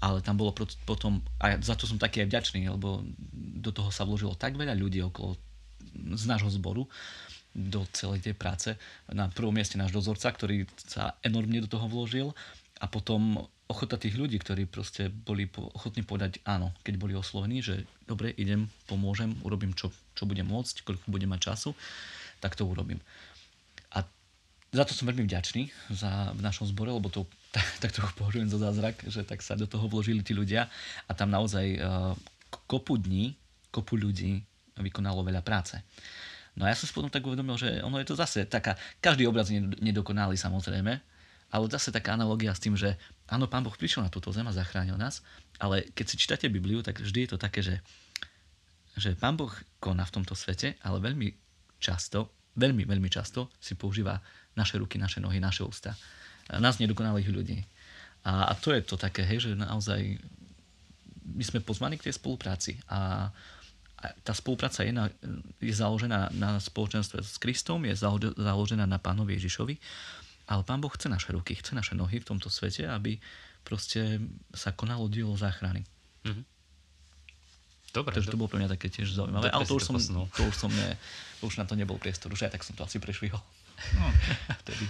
Ale 0.00 0.24
tam 0.24 0.40
bolo 0.40 0.56
potom, 0.88 1.20
a 1.36 1.60
za 1.60 1.76
to 1.76 1.84
som 1.84 2.00
taký 2.00 2.24
aj 2.24 2.28
vďačný, 2.32 2.60
lebo 2.72 3.04
do 3.62 3.70
toho 3.70 3.92
sa 3.92 4.08
vložilo 4.08 4.32
tak 4.34 4.56
veľa 4.56 4.72
ľudí 4.72 5.04
okolo 5.04 5.36
z 6.16 6.24
nášho 6.24 6.48
zboru, 6.48 6.88
do 7.54 7.82
celej 7.90 8.22
tej 8.22 8.34
práce. 8.38 8.70
Na 9.10 9.26
prvom 9.26 9.54
mieste 9.54 9.74
náš 9.74 9.90
dozorca, 9.90 10.30
ktorý 10.30 10.66
sa 10.78 11.18
enormne 11.26 11.62
do 11.62 11.68
toho 11.70 11.90
vložil 11.90 12.30
a 12.78 12.86
potom 12.86 13.42
ochota 13.70 13.94
tých 13.94 14.18
ľudí, 14.18 14.34
ktorí 14.42 14.66
proste 14.66 15.06
boli 15.06 15.46
ochotní 15.54 16.02
povedať 16.02 16.42
áno, 16.42 16.74
keď 16.82 16.94
boli 16.98 17.14
oslovení, 17.14 17.62
že 17.62 17.86
dobre, 18.10 18.34
idem, 18.34 18.66
pomôžem, 18.90 19.30
urobím 19.46 19.70
čo, 19.78 19.94
čo 20.18 20.26
budem 20.26 20.46
môcť, 20.50 20.82
koľko 20.82 21.06
budem 21.06 21.30
mať 21.30 21.54
času, 21.54 21.70
tak 22.42 22.58
to 22.58 22.66
urobím. 22.66 22.98
A 23.94 24.02
za 24.74 24.82
to 24.82 24.90
som 24.90 25.06
veľmi 25.06 25.22
vďačný 25.22 25.70
za, 25.94 26.34
v 26.34 26.40
našom 26.42 26.66
zbore, 26.66 26.90
lebo 26.90 27.06
to 27.14 27.30
tak, 27.54 27.66
tak 27.78 27.90
trochu 27.94 28.14
považujem 28.18 28.50
za 28.50 28.58
zázrak, 28.58 29.06
že 29.06 29.22
tak 29.22 29.38
sa 29.42 29.54
do 29.54 29.70
toho 29.70 29.86
vložili 29.86 30.26
tí 30.26 30.34
ľudia 30.34 30.66
a 31.06 31.12
tam 31.14 31.30
naozaj 31.30 31.66
uh, 31.78 32.14
kopu 32.66 32.98
dní, 32.98 33.38
kopu 33.70 33.94
ľudí 33.94 34.42
vykonalo 34.82 35.22
veľa 35.22 35.42
práce. 35.46 35.78
No 36.58 36.66
a 36.66 36.72
ja 36.72 36.76
som 36.76 36.86
si 36.86 36.94
potom 36.94 37.12
tak 37.12 37.22
uvedomil, 37.22 37.54
že 37.54 37.82
ono 37.82 37.98
je 38.02 38.06
to 38.10 38.18
zase 38.18 38.46
taká, 38.50 38.74
každý 38.98 39.26
obraz 39.26 39.48
je 39.48 39.62
nedokonalý 39.78 40.34
samozrejme, 40.34 40.92
ale 41.50 41.64
zase 41.70 41.90
taká 41.90 42.14
analogia 42.14 42.54
s 42.54 42.62
tým, 42.62 42.78
že 42.78 42.94
áno, 43.26 43.50
Pán 43.50 43.66
Boh 43.66 43.74
prišiel 43.74 44.06
na 44.06 44.10
túto 44.10 44.30
zem 44.30 44.46
a 44.46 44.54
zachránil 44.54 44.94
nás, 44.94 45.22
ale 45.58 45.86
keď 45.94 46.04
si 46.06 46.16
čítate 46.18 46.46
Bibliu, 46.46 46.82
tak 46.82 47.02
vždy 47.02 47.26
je 47.26 47.30
to 47.34 47.38
také, 47.38 47.60
že, 47.62 47.76
že 48.94 49.18
Pán 49.18 49.34
Boh 49.34 49.50
koná 49.82 50.06
v 50.06 50.14
tomto 50.22 50.38
svete, 50.38 50.78
ale 50.82 51.02
veľmi 51.02 51.34
často, 51.82 52.30
veľmi, 52.54 52.86
veľmi 52.86 53.10
často 53.10 53.50
si 53.58 53.74
používa 53.74 54.22
naše 54.54 54.78
ruky, 54.78 54.98
naše 54.98 55.18
nohy, 55.18 55.42
naše 55.42 55.66
ústa. 55.66 55.94
Nás 56.50 56.82
nedokonalých 56.82 57.30
ľudí. 57.30 57.58
A, 58.26 58.50
a 58.50 58.52
to 58.58 58.74
je 58.74 58.82
to 58.82 58.98
také, 58.98 59.22
hej, 59.22 59.48
že 59.48 59.50
naozaj 59.54 60.18
my 61.30 61.44
sme 61.46 61.62
pozvaní 61.62 61.96
k 61.96 62.10
tej 62.10 62.18
spolupráci 62.18 62.76
a 62.90 63.30
tá 64.24 64.32
spolupráca 64.32 64.80
je, 64.80 64.92
na, 64.96 65.12
je 65.60 65.74
založená 65.74 66.32
na 66.32 66.56
spoločenstve 66.56 67.20
s 67.20 67.36
Kristom, 67.36 67.84
je 67.84 67.94
založená 68.36 68.88
na 68.88 68.96
pánovi 68.96 69.36
Ježišovi, 69.36 69.74
ale 70.48 70.62
pán 70.64 70.80
Boh 70.80 70.90
chce 70.90 71.12
naše 71.12 71.30
ruky, 71.36 71.54
chce 71.54 71.76
naše 71.76 71.92
nohy 71.92 72.18
v 72.20 72.28
tomto 72.28 72.48
svete, 72.48 72.88
aby 72.88 73.20
proste 73.62 74.18
sa 74.56 74.72
konalo 74.72 75.06
dielo 75.06 75.36
záchrany. 75.36 75.84
Mm-hmm. 76.24 76.44
Dobre. 77.90 78.14
Takže 78.14 78.30
to 78.30 78.38
bolo 78.38 78.50
pre 78.50 78.62
mňa 78.62 78.70
také 78.70 78.86
tiež 78.86 79.10
zaujímavé, 79.12 79.50
ale 79.50 79.66
to 79.66 79.74
už, 79.74 79.82
som, 79.82 79.98
to 79.98 80.42
už 80.46 80.54
som 80.54 80.70
ne, 80.70 80.94
to 81.42 81.50
už 81.50 81.58
na 81.58 81.66
to 81.66 81.74
nebol 81.74 81.98
priestor, 81.98 82.30
už 82.30 82.46
aj 82.46 82.54
tak 82.54 82.62
som 82.62 82.78
to 82.78 82.86
asi 82.86 83.02
prešvihol. 83.02 83.42
No. 83.98 84.06
Vtedy. 84.62 84.86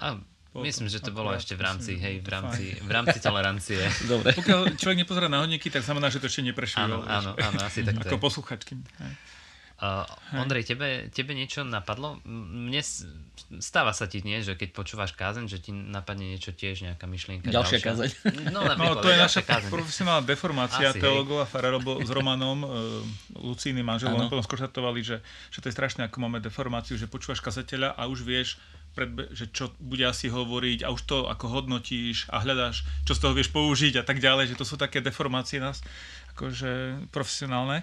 A 0.00 0.16
Myslím, 0.50 0.90
že 0.90 0.98
to 0.98 1.14
bolo 1.14 1.30
ešte 1.30 1.54
v 1.54 1.62
rámci, 1.62 1.94
hej, 1.94 2.18
v 2.18 2.28
rámci, 2.28 2.74
v 2.82 2.90
rámci 2.90 3.22
tolerancie. 3.22 3.78
Dobre. 4.10 4.34
Pokiaľ 4.34 4.74
človek 4.74 4.98
nepozerá 5.06 5.30
na 5.30 5.46
hodníky, 5.46 5.70
tak 5.70 5.86
znamená, 5.86 6.10
že 6.10 6.18
to 6.18 6.26
ešte 6.26 6.42
neprešlo. 6.42 6.90
Áno, 6.90 6.98
áno, 7.06 7.38
áno, 7.38 7.58
asi 7.62 7.82
tak 7.86 8.02
Ako 8.02 8.18
posluchačky. 8.18 8.74
Uh, 9.80 10.04
Ondrej, 10.36 10.68
tebe, 10.68 11.08
tebe 11.08 11.32
niečo 11.32 11.64
napadlo? 11.64 12.20
Mne 12.28 12.84
stáva 13.64 13.96
sa 13.96 14.04
ti, 14.04 14.20
nie, 14.20 14.44
že 14.44 14.52
keď 14.52 14.76
počúvaš 14.76 15.16
kázeň, 15.16 15.48
že 15.48 15.56
ti 15.56 15.72
napadne 15.72 16.28
niečo 16.36 16.52
tiež, 16.52 16.84
nejaká 16.84 17.08
myšlienka. 17.08 17.48
Ďalšia, 17.48 17.80
ďalšia. 17.80 17.88
kázeň. 17.88 18.10
No, 18.52 18.60
no 18.76 19.00
to 19.00 19.08
je 19.08 19.16
naša 19.16 19.40
kázeň. 19.40 19.72
profesionálna 19.72 20.28
deformácia 20.28 20.92
Asi, 20.92 21.00
teologov 21.00 21.40
a 21.40 21.48
farárov 21.48 22.04
s 22.04 22.10
Romanom, 22.12 22.60
uh, 22.60 22.70
Lucínnym 23.40 23.86
manželom, 23.86 24.28
potom 24.28 24.44
skonštatovali, 24.44 25.00
že, 25.00 25.16
že 25.48 25.58
to 25.64 25.72
je 25.72 25.74
strašné, 25.78 26.12
ako 26.12 26.28
máme 26.28 26.44
deformáciu, 26.44 27.00
že 27.00 27.08
počúvaš 27.08 27.40
kazateľa 27.40 27.96
a 27.96 28.04
už 28.04 28.20
vieš, 28.20 28.60
predbe- 29.00 29.32
že 29.32 29.48
čo 29.48 29.72
bude 29.80 30.04
asi 30.04 30.28
hovoriť 30.28 30.84
a 30.84 30.92
už 30.92 31.08
to 31.08 31.24
ako 31.32 31.48
hodnotíš 31.48 32.28
a 32.28 32.44
hľadáš, 32.44 32.84
čo 33.08 33.16
z 33.16 33.20
toho 33.24 33.32
vieš 33.32 33.48
použiť 33.48 33.96
a 33.96 34.04
tak 34.04 34.20
ďalej, 34.20 34.52
že 34.52 34.58
to 34.60 34.68
sú 34.68 34.76
také 34.76 35.00
deformácie 35.00 35.56
nás 35.56 35.80
akože 36.36 37.08
profesionálne. 37.08 37.80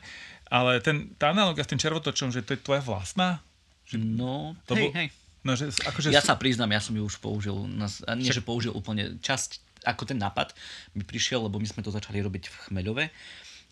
Ale 0.54 0.78
ten, 0.80 1.12
tá 1.18 1.34
analogia 1.34 1.66
s 1.66 1.72
tým 1.74 1.82
červotočom, 1.82 2.30
že 2.30 2.46
to 2.46 2.54
je 2.54 2.62
tvoja 2.62 2.86
vlastná? 2.86 3.42
Že 3.90 3.98
no, 3.98 4.54
to 4.70 4.78
hej, 4.78 4.86
bo... 4.86 4.96
hej. 4.96 5.08
No, 5.42 5.52
že, 5.58 5.74
akože 5.74 6.14
ja 6.14 6.22
sú... 6.22 6.30
sa 6.30 6.36
priznám, 6.38 6.72
ja 6.72 6.82
som 6.84 6.94
ju 6.94 7.04
už 7.04 7.18
použil, 7.18 7.56
nie 8.16 8.32
že 8.32 8.44
použil 8.46 8.76
úplne 8.76 9.18
časť, 9.20 9.82
ako 9.88 10.04
ten 10.06 10.20
nápad 10.20 10.54
mi 10.94 11.02
prišiel, 11.02 11.48
lebo 11.48 11.58
my 11.58 11.68
sme 11.68 11.82
to 11.82 11.90
začali 11.90 12.22
robiť 12.22 12.52
v 12.52 12.56
Chmeľove 12.68 13.06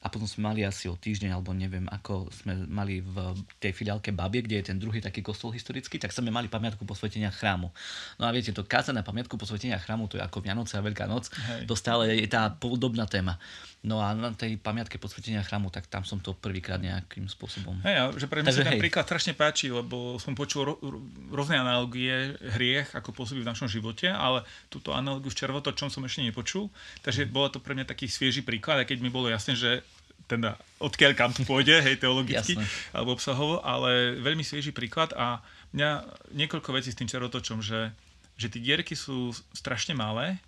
a 0.01 0.07
potom 0.11 0.29
sme 0.29 0.51
mali 0.51 0.61
asi 0.61 0.85
o 0.85 0.93
týždeň, 0.93 1.33
alebo 1.33 1.49
neviem, 1.55 1.89
ako 1.89 2.29
sme 2.29 2.67
mali 2.69 3.01
v 3.01 3.33
tej 3.57 3.73
filiálke 3.73 4.13
Babie, 4.13 4.45
kde 4.45 4.61
je 4.61 4.65
ten 4.69 4.77
druhý 4.77 5.01
taký 5.01 5.25
kostol 5.25 5.49
historický, 5.49 5.97
tak 5.97 6.13
sme 6.13 6.29
mali 6.29 6.45
pamiatku 6.45 6.85
posvetenia 6.85 7.33
chrámu. 7.33 7.73
No 8.21 8.23
a 8.27 8.31
viete, 8.35 8.53
to 8.53 8.61
kázané 8.61 9.01
pamiatku 9.01 9.33
posvetenia 9.33 9.81
chrámu, 9.81 10.05
to 10.05 10.21
je 10.21 10.23
ako 10.23 10.45
Vianoce 10.45 10.77
a 10.77 10.85
Veľká 10.85 11.09
noc, 11.09 11.33
Hej. 11.33 11.65
to 11.65 11.73
stále 11.73 12.05
je 12.05 12.29
tá 12.29 12.53
podobná 12.53 13.09
téma. 13.09 13.41
No 13.85 14.01
a 14.01 14.17
na 14.17 14.33
tej 14.33 14.57
pamiatke 14.57 14.97
posvetenia 14.97 15.45
chrámu, 15.45 15.69
tak 15.69 15.85
tam 15.85 16.01
som 16.01 16.17
to 16.17 16.33
prvýkrát 16.33 16.81
nejakým 16.81 17.29
spôsobom. 17.29 17.77
Hej, 17.85 18.17
že 18.17 18.25
pre 18.25 18.41
mňa 18.41 18.49
sa 18.49 18.65
ten 18.65 18.81
hej. 18.81 18.81
príklad 18.81 19.05
strašne 19.05 19.37
páči, 19.37 19.69
lebo 19.69 20.17
som 20.17 20.33
počul 20.33 20.73
ro- 20.73 20.81
rôzne 21.29 21.61
analogie 21.61 22.33
hriech, 22.57 22.97
ako 22.97 23.13
pôsobí 23.13 23.45
v 23.45 23.49
našom 23.53 23.69
živote, 23.69 24.09
ale 24.09 24.41
túto 24.73 24.89
analogiu 24.89 25.29
s 25.29 25.37
červotočom 25.37 25.93
som 25.93 26.01
ešte 26.01 26.25
nepočul, 26.25 26.73
takže 27.05 27.29
bolo 27.29 27.53
to 27.53 27.61
pre 27.61 27.77
mňa 27.77 27.85
taký 27.85 28.09
svieži 28.09 28.41
príklad, 28.41 28.81
aj 28.81 28.89
keď 28.89 28.97
mi 29.05 29.13
bolo 29.13 29.29
jasné, 29.29 29.53
že 29.53 29.85
teda 30.25 30.57
odkiaľ 30.81 31.13
kam 31.13 31.29
to 31.29 31.45
pôjde, 31.45 31.77
hej, 31.85 32.01
teologicky 32.01 32.57
alebo 32.89 33.13
obsahovo, 33.13 33.61
ale 33.61 34.17
veľmi 34.17 34.41
svieži 34.41 34.73
príklad 34.73 35.13
a 35.13 35.45
mňa 35.77 35.89
niekoľko 36.33 36.73
vecí 36.73 36.89
s 36.89 36.97
tým 36.97 37.05
čarotočom, 37.05 37.61
že, 37.61 37.93
že 38.33 38.49
tie 38.49 38.61
dierky 38.65 38.97
sú 38.97 39.29
strašne 39.53 39.93
malé 39.93 40.41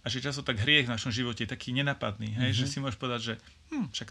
a 0.00 0.06
že 0.08 0.24
často 0.24 0.40
tak 0.40 0.60
hriech 0.60 0.88
v 0.88 0.94
našom 0.96 1.12
živote 1.12 1.44
je 1.44 1.52
taký 1.52 1.76
nenapadný, 1.76 2.32
hej, 2.32 2.50
mm-hmm. 2.52 2.60
že 2.60 2.64
mhm. 2.66 2.70
si 2.70 2.76
môžeš 2.80 2.98
povedať, 2.98 3.20
že 3.20 3.34
hm, 3.72 3.86
však 3.92 4.08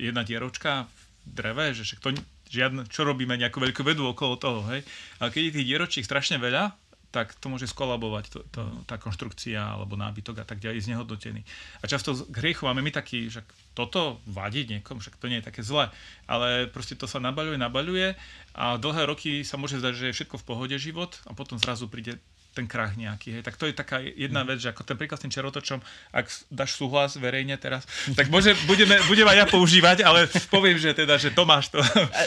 jedna 0.00 0.22
dieročka 0.26 0.90
v 1.26 1.30
dreve, 1.30 1.76
že 1.76 1.84
však 1.86 2.00
to 2.00 2.08
žiadne, 2.50 2.82
čo 2.90 3.06
robíme 3.06 3.36
nejakú 3.38 3.62
veľkú 3.62 3.82
vedu 3.86 4.10
okolo 4.10 4.34
toho, 4.40 4.66
hej. 4.74 4.82
Ale 5.22 5.30
keď 5.30 5.40
je 5.46 5.54
tých 5.54 5.68
dieročiek 5.70 6.04
strašne 6.04 6.42
veľa, 6.42 6.74
tak 7.10 7.34
to 7.42 7.50
môže 7.50 7.66
skolabovať 7.66 8.24
to, 8.30 8.38
to, 8.54 8.62
tá 8.86 8.94
konštrukcia 8.94 9.58
alebo 9.58 9.98
nábytok 9.98 10.42
a 10.42 10.46
tak 10.46 10.62
ďalej, 10.62 10.86
znehodnotený. 10.86 11.42
A 11.82 11.84
často 11.90 12.14
k 12.14 12.34
hriechu 12.38 12.70
máme 12.70 12.86
my 12.86 12.94
taký, 12.94 13.26
že 13.26 13.42
toto 13.74 14.22
vadí 14.30 14.62
niekomu, 14.62 15.02
však 15.02 15.18
to 15.18 15.26
nie 15.26 15.42
je 15.42 15.48
také 15.50 15.66
zlé, 15.66 15.90
ale 16.30 16.70
proste 16.70 16.94
to 16.94 17.10
sa 17.10 17.18
nabaľuje, 17.18 17.58
nabaľuje 17.58 18.14
a 18.54 18.78
dlhé 18.78 19.02
roky 19.10 19.42
sa 19.42 19.58
môže 19.58 19.82
zdať, 19.82 19.94
že 19.98 20.06
je 20.10 20.16
všetko 20.22 20.38
v 20.38 20.46
pohode 20.46 20.76
život 20.78 21.18
a 21.26 21.34
potom 21.34 21.58
zrazu 21.58 21.90
príde 21.90 22.14
ten 22.50 22.66
krach 22.66 22.98
nejaký. 22.98 23.38
Hej. 23.38 23.42
Tak 23.46 23.54
to 23.56 23.70
je 23.70 23.74
taká 23.74 24.02
jedna 24.02 24.42
mhm. 24.42 24.48
vec, 24.54 24.58
že 24.62 24.70
ako 24.74 24.82
ten 24.82 24.96
príklad 24.98 25.18
s 25.18 25.24
tým 25.24 25.34
čerotočom, 25.34 25.78
ak 26.10 26.26
dáš 26.50 26.74
súhlas 26.74 27.14
verejne 27.16 27.54
teraz, 27.56 27.86
tak 28.18 28.26
môže, 28.28 28.56
budeme, 28.66 28.98
budem 29.06 29.26
aj 29.28 29.36
ja 29.36 29.46
používať, 29.46 29.98
ale 30.02 30.26
poviem, 30.50 30.76
že 30.78 30.92
teda, 30.94 31.16
že 31.20 31.30
Tomáš 31.30 31.70
to... 31.70 31.78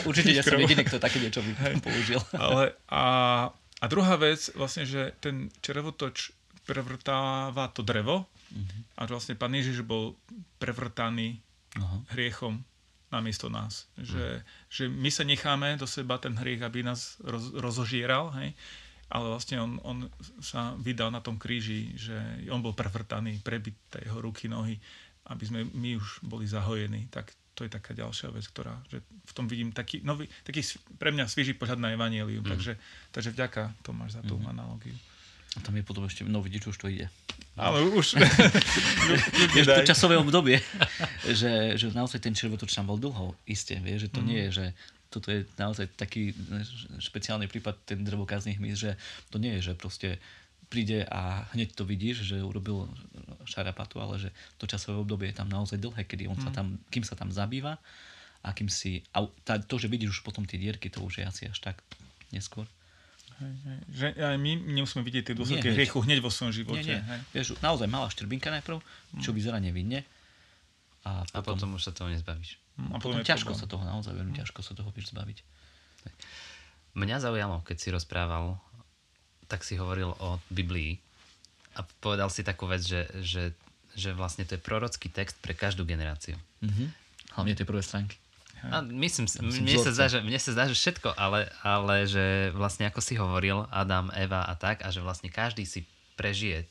Určite 0.09 0.31
ja 0.31 0.43
som 0.43 0.55
jediný, 0.55 0.87
kto 0.87 0.97
také 0.99 1.19
niečo 1.19 1.43
by 1.43 1.79
použil. 1.83 2.23
Ale, 2.35 2.75
a 2.87 3.03
a 3.83 3.85
druhá 3.91 4.15
vec, 4.15 4.47
vlastne, 4.55 4.87
že 4.87 5.11
ten 5.19 5.51
červotoč 5.59 6.31
prevrtáva 6.63 7.67
to 7.75 7.83
drevo 7.83 8.23
uh-huh. 8.23 8.79
a 8.95 9.03
vlastne 9.11 9.35
pán 9.35 9.51
Ježiš 9.51 9.83
bol 9.83 10.15
prevrtaný 10.55 11.43
uh-huh. 11.75 12.07
hriechom 12.15 12.63
namiesto 13.11 13.51
nás. 13.51 13.91
Že, 13.99 14.39
uh-huh. 14.39 14.71
že 14.71 14.83
my 14.87 15.09
sa 15.11 15.27
necháme 15.27 15.75
do 15.75 15.83
seba 15.83 16.15
ten 16.15 16.31
hriech, 16.31 16.63
aby 16.63 16.87
nás 16.87 17.19
roz, 17.19 17.51
rozožieral, 17.51 18.31
hej? 18.39 18.55
Ale 19.13 19.29
vlastne 19.29 19.61
on, 19.61 19.77
on 19.85 19.97
sa 20.41 20.73
vydal 20.81 21.13
na 21.13 21.21
tom 21.21 21.37
kríži, 21.37 21.93
že 21.93 22.17
on 22.49 22.65
bol 22.65 22.73
prevrtaný, 22.73 23.37
prebité 23.45 24.01
jeho 24.01 24.17
ruky, 24.17 24.49
nohy, 24.49 24.81
aby 25.29 25.43
sme 25.45 25.69
my 25.69 26.01
už 26.01 26.25
boli 26.25 26.49
zahojení. 26.49 27.13
Tak 27.13 27.29
to 27.53 27.61
je 27.61 27.69
taká 27.69 27.93
ďalšia 27.93 28.33
vec, 28.33 28.49
ktorá, 28.49 28.81
že 28.89 29.05
v 29.05 29.33
tom 29.37 29.45
vidím 29.45 29.69
taký, 29.69 30.01
nový, 30.01 30.25
taký 30.41 30.65
pre 30.97 31.13
mňa 31.13 31.29
svieži 31.29 31.53
pohľad 31.53 31.77
na 31.77 31.93
Evangelium, 31.93 32.41
mm. 32.41 32.49
takže, 32.57 32.73
takže 33.13 33.29
vďaka 33.29 33.77
Tomáš 33.85 34.17
za 34.17 34.21
tú 34.25 34.41
mm. 34.41 34.49
analogiu. 34.49 34.97
A 35.53 35.61
tam 35.61 35.77
je 35.77 35.85
potom 35.85 36.01
ešte, 36.09 36.25
no 36.25 36.41
vidíš, 36.41 36.73
už 36.73 36.77
to 36.81 36.89
ide. 36.89 37.13
Áno, 37.53 37.93
už. 37.93 38.17
je 39.57 39.61
to 39.61 39.85
časové 39.85 40.17
obdobie, 40.17 40.57
že, 41.39 41.77
že 41.77 41.93
naozaj 41.93 42.25
ten 42.25 42.33
červotoč 42.33 42.73
tam 42.73 42.89
bol 42.89 42.97
dlho, 42.97 43.37
isté, 43.45 43.77
vie, 43.77 44.01
že 44.01 44.09
to 44.09 44.25
mm. 44.25 44.25
nie 44.25 44.39
je, 44.49 44.51
že 44.57 44.65
toto 45.13 45.29
je 45.29 45.45
naozaj 45.61 45.93
taký 45.93 46.33
špeciálny 46.97 47.45
prípad, 47.45 47.85
ten 47.85 48.01
drevokázny 48.01 48.57
hmyz, 48.57 48.75
že 48.81 48.91
to 49.29 49.37
nie 49.37 49.53
je, 49.61 49.69
že 49.69 49.73
proste 49.77 50.17
príde 50.73 51.05
a 51.05 51.45
hneď 51.53 51.77
to 51.77 51.85
vidíš, 51.85 52.25
že 52.25 52.41
urobil 52.41 52.89
šarapatu, 53.45 54.01
ale 54.01 54.17
že 54.17 54.29
to 54.57 54.65
časové 54.65 54.97
obdobie 54.97 55.29
je 55.29 55.37
tam 55.37 55.45
naozaj 55.45 55.77
dlhé, 55.77 56.09
kedy 56.09 56.25
on 56.25 56.33
mm. 56.41 56.45
sa 56.49 56.49
tam, 56.49 56.81
kým 56.89 57.05
sa 57.05 57.13
tam 57.13 57.29
zabýva 57.29 57.77
a 58.41 58.49
kým 58.57 58.73
si, 58.73 59.05
a 59.13 59.29
to, 59.61 59.75
že 59.77 59.85
vidíš 59.85 60.19
už 60.19 60.21
potom 60.25 60.49
tie 60.49 60.57
dierky, 60.57 60.89
to 60.89 61.05
už 61.05 61.21
je 61.21 61.23
asi 61.29 61.43
až 61.45 61.61
tak 61.61 61.77
neskôr. 62.33 62.65
Hej, 63.37 63.53
hej. 63.65 63.79
Že 63.93 64.07
aj 64.17 64.37
my 64.41 64.51
nemusíme 64.73 65.05
vidieť 65.05 65.23
tie 65.29 65.35
dôsledky 65.37 65.69
hriechu 65.73 66.01
hneď 66.01 66.25
vo 66.25 66.33
svojom 66.33 66.53
živote. 66.53 66.89
Nie, 66.89 67.01
nie. 67.01 67.05
Hej. 67.05 67.19
Vieš, 67.33 67.47
naozaj 67.61 67.85
malá 67.89 68.09
štrbinka 68.09 68.49
najprv, 68.49 68.81
čo 69.21 69.29
mm. 69.29 69.35
vyzerá 69.37 69.57
nevinne. 69.61 70.05
A 71.03 71.21
potom, 71.27 71.37
a 71.37 71.39
potom 71.45 71.69
už 71.77 71.83
sa 71.85 71.91
toho 71.91 72.09
nezbavíš. 72.09 72.62
Mm, 72.77 72.93
a 72.93 72.97
potom, 72.97 73.19
potom 73.19 73.27
ťažko 73.27 73.53
problém. 73.53 73.61
sa 73.61 73.71
toho, 73.71 73.83
naozaj 73.85 74.13
veľmi 74.17 74.33
ťažko 74.33 74.59
sa 74.65 74.73
toho 74.73 74.89
vieš 74.93 75.13
zbaviť. 75.13 75.37
Mňa 76.93 77.17
zaujalo, 77.21 77.61
keď 77.65 77.77
si 77.77 77.89
rozprával, 77.93 78.57
tak 79.49 79.61
si 79.65 79.77
hovoril 79.77 80.13
o 80.17 80.41
Biblii 80.49 80.97
a 81.77 81.85
povedal 82.01 82.29
si 82.29 82.45
takú 82.45 82.69
vec, 82.69 82.85
že, 82.85 83.09
že, 83.21 83.53
že 83.97 84.13
vlastne 84.13 84.45
to 84.45 84.57
je 84.57 84.61
prorocký 84.61 85.09
text 85.09 85.37
pre 85.41 85.57
každú 85.57 85.85
generáciu. 85.85 86.37
Mm-hmm. 86.61 86.87
Hlavne 87.33 87.53
tie 87.57 87.65
prvé 87.65 87.81
stránky. 87.81 88.17
A 88.63 88.79
myslím, 88.79 89.27
mne, 89.27 89.75
sa 89.75 89.91
zdá, 89.91 90.07
že, 90.07 90.23
mne 90.23 90.39
sa 90.39 90.55
zdá, 90.55 90.71
že 90.71 90.75
všetko, 90.77 91.19
ale, 91.19 91.51
ale 91.67 92.07
že 92.07 92.55
vlastne 92.55 92.87
ako 92.87 93.03
si 93.03 93.19
hovoril 93.19 93.67
Adam, 93.67 94.07
Eva 94.15 94.47
a 94.47 94.55
tak 94.55 94.87
a 94.87 94.87
že 94.87 95.03
vlastne 95.03 95.27
každý 95.27 95.67
si 95.67 95.83
prežije 96.15 96.63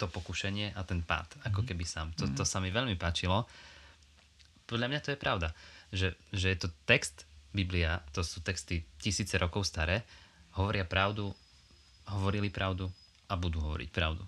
to 0.00 0.08
pokušenie 0.08 0.72
a 0.72 0.80
ten 0.80 1.04
pád, 1.04 1.28
ako 1.44 1.60
mhm. 1.60 1.66
keby 1.68 1.84
sám. 1.84 2.08
To, 2.16 2.24
to 2.32 2.48
sa 2.48 2.64
mi 2.64 2.72
veľmi 2.72 2.96
páčilo. 2.96 3.44
Podľa 4.70 4.86
mňa 4.86 5.00
to 5.02 5.12
je 5.12 5.18
pravda, 5.18 5.48
že, 5.90 6.14
že 6.30 6.54
je 6.54 6.58
to 6.62 6.68
text, 6.86 7.26
Biblia, 7.50 7.98
to 8.14 8.22
sú 8.22 8.38
texty 8.46 8.86
tisíce 9.02 9.34
rokov 9.34 9.66
staré, 9.66 10.06
hovoria 10.54 10.86
pravdu, 10.86 11.34
hovorili 12.06 12.46
pravdu 12.46 12.86
a 13.26 13.34
budú 13.34 13.58
hovoriť 13.58 13.90
pravdu. 13.90 14.22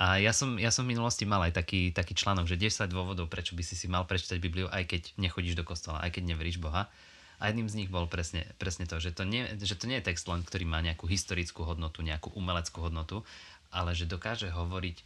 A 0.00 0.16
ja 0.16 0.32
som, 0.32 0.56
ja 0.56 0.72
som 0.72 0.88
v 0.88 0.96
minulosti 0.96 1.28
mal 1.28 1.44
aj 1.44 1.52
taký, 1.52 1.92
taký 1.92 2.16
článok, 2.16 2.48
že 2.48 2.56
10 2.56 2.88
dôvodov, 2.88 3.28
prečo 3.28 3.52
by 3.52 3.60
si 3.60 3.76
si 3.76 3.86
mal 3.92 4.08
prečítať 4.08 4.40
Bibliu, 4.40 4.66
aj 4.72 4.88
keď 4.88 5.02
nechodíš 5.20 5.54
do 5.54 5.68
kostola, 5.68 6.00
aj 6.00 6.16
keď 6.16 6.32
neveríš 6.32 6.56
Boha. 6.56 6.88
A 7.36 7.52
jedným 7.52 7.68
z 7.68 7.84
nich 7.84 7.90
bol 7.92 8.08
presne, 8.08 8.48
presne 8.56 8.88
to, 8.88 8.96
že 9.02 9.12
to, 9.12 9.28
nie, 9.28 9.44
že 9.60 9.76
to 9.76 9.84
nie 9.84 10.00
je 10.00 10.08
text 10.08 10.24
len, 10.32 10.40
ktorý 10.40 10.64
má 10.64 10.80
nejakú 10.80 11.04
historickú 11.04 11.68
hodnotu, 11.68 12.00
nejakú 12.00 12.32
umeleckú 12.32 12.88
hodnotu, 12.88 13.20
ale 13.68 13.92
že 13.92 14.08
dokáže 14.08 14.48
hovoriť 14.48 14.96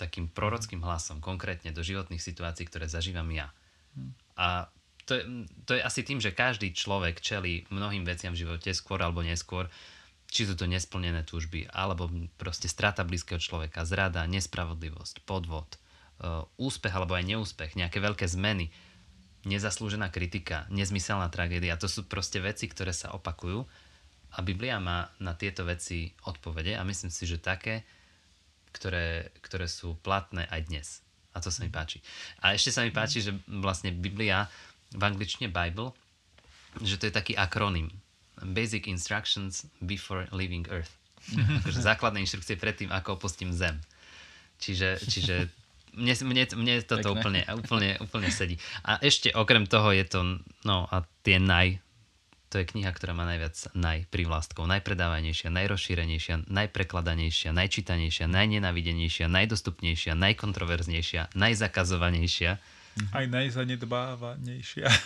takým 0.00 0.26
prorockým 0.32 0.80
hlasom, 0.80 1.20
konkrétne 1.20 1.70
do 1.70 1.84
životných 1.84 2.22
situácií, 2.22 2.64
ktoré 2.66 2.88
zažívam 2.88 3.28
ja. 3.30 3.52
A 4.38 4.70
to 5.04 5.18
je, 5.18 5.22
to 5.66 5.72
je 5.76 5.82
asi 5.82 6.00
tým, 6.06 6.22
že 6.22 6.34
každý 6.34 6.70
človek 6.72 7.18
čelí 7.18 7.66
mnohým 7.68 8.06
veciam 8.06 8.32
v 8.32 8.46
živote, 8.46 8.70
skôr 8.72 9.02
alebo 9.02 9.20
neskôr, 9.20 9.66
či 10.32 10.48
sú 10.48 10.56
to 10.56 10.64
nesplnené 10.64 11.26
túžby, 11.26 11.68
alebo 11.68 12.08
proste 12.40 12.70
strata 12.70 13.04
blízkeho 13.04 13.36
človeka, 13.36 13.84
zrada, 13.84 14.24
nespravodlivosť, 14.24 15.26
podvod, 15.28 15.68
e, 15.68 15.78
úspech 16.56 16.94
alebo 16.94 17.12
aj 17.18 17.28
neúspech, 17.28 17.76
nejaké 17.76 18.00
veľké 18.00 18.24
zmeny, 18.24 18.72
nezaslúžená 19.44 20.08
kritika, 20.08 20.64
nezmyselná 20.70 21.28
tragédia. 21.28 21.76
To 21.76 21.90
sú 21.90 22.06
proste 22.06 22.38
veci, 22.40 22.70
ktoré 22.70 22.94
sa 22.94 23.12
opakujú 23.12 23.66
a 24.32 24.38
Biblia 24.40 24.80
má 24.80 25.12
na 25.20 25.36
tieto 25.36 25.68
veci 25.68 26.16
odpovede 26.24 26.78
a 26.78 26.86
myslím 26.86 27.12
si, 27.12 27.28
že 27.28 27.42
také, 27.42 27.84
ktoré, 28.72 29.28
ktoré 29.44 29.68
sú 29.68 30.00
platné 30.00 30.48
aj 30.48 30.60
dnes. 30.72 30.88
A 31.32 31.40
to 31.40 31.48
sa 31.48 31.64
mi 31.64 31.72
páči. 31.72 32.04
A 32.44 32.52
ešte 32.52 32.70
sa 32.72 32.84
mi 32.84 32.92
páči, 32.92 33.24
že 33.24 33.32
vlastne 33.48 33.88
Biblia 33.92 34.46
v 34.92 35.02
angličtine 35.02 35.48
Bible, 35.48 35.96
že 36.84 37.00
to 37.00 37.08
je 37.08 37.12
taký 37.12 37.32
akronym 37.36 37.88
Basic 38.40 38.88
Instructions 38.88 39.64
Before 39.80 40.28
Leaving 40.32 40.68
Earth. 40.68 40.92
akože 41.62 41.80
základné 41.80 42.26
inštrukcie 42.26 42.58
predtým, 42.58 42.90
ako 42.90 43.16
opustím 43.20 43.54
Zem. 43.54 43.78
Čiže, 44.58 44.98
čiže 45.06 45.34
mne, 45.94 46.14
mne, 46.24 46.44
mne 46.56 46.74
toto 46.82 47.12
úplne, 47.12 47.44
úplne, 47.52 47.98
úplne 48.00 48.30
sedí. 48.30 48.56
A 48.86 48.98
ešte 49.02 49.30
okrem 49.34 49.66
toho 49.66 49.92
je 49.92 50.04
to, 50.06 50.20
no 50.66 50.86
a 50.88 51.04
tie 51.26 51.38
naj, 51.38 51.78
to 52.52 52.60
je 52.60 52.68
kniha, 52.68 52.92
ktorá 52.92 53.16
má 53.16 53.24
najviac 53.24 53.56
naj 53.72 54.04
privlastkov, 54.12 54.68
najpredávanejšia, 54.68 55.48
najrozšírenejšia, 55.48 56.44
najprekladanejšia, 56.52 57.56
najčítanejšia, 57.56 58.28
najnenavidenejšia, 58.28 59.32
najdostupnejšia, 59.32 60.12
najkontroverznejšia, 60.12 61.32
najzakazovanejšia. 61.32 62.60
Aj 63.16 63.24
najzanedbávanejšia. 63.24 64.84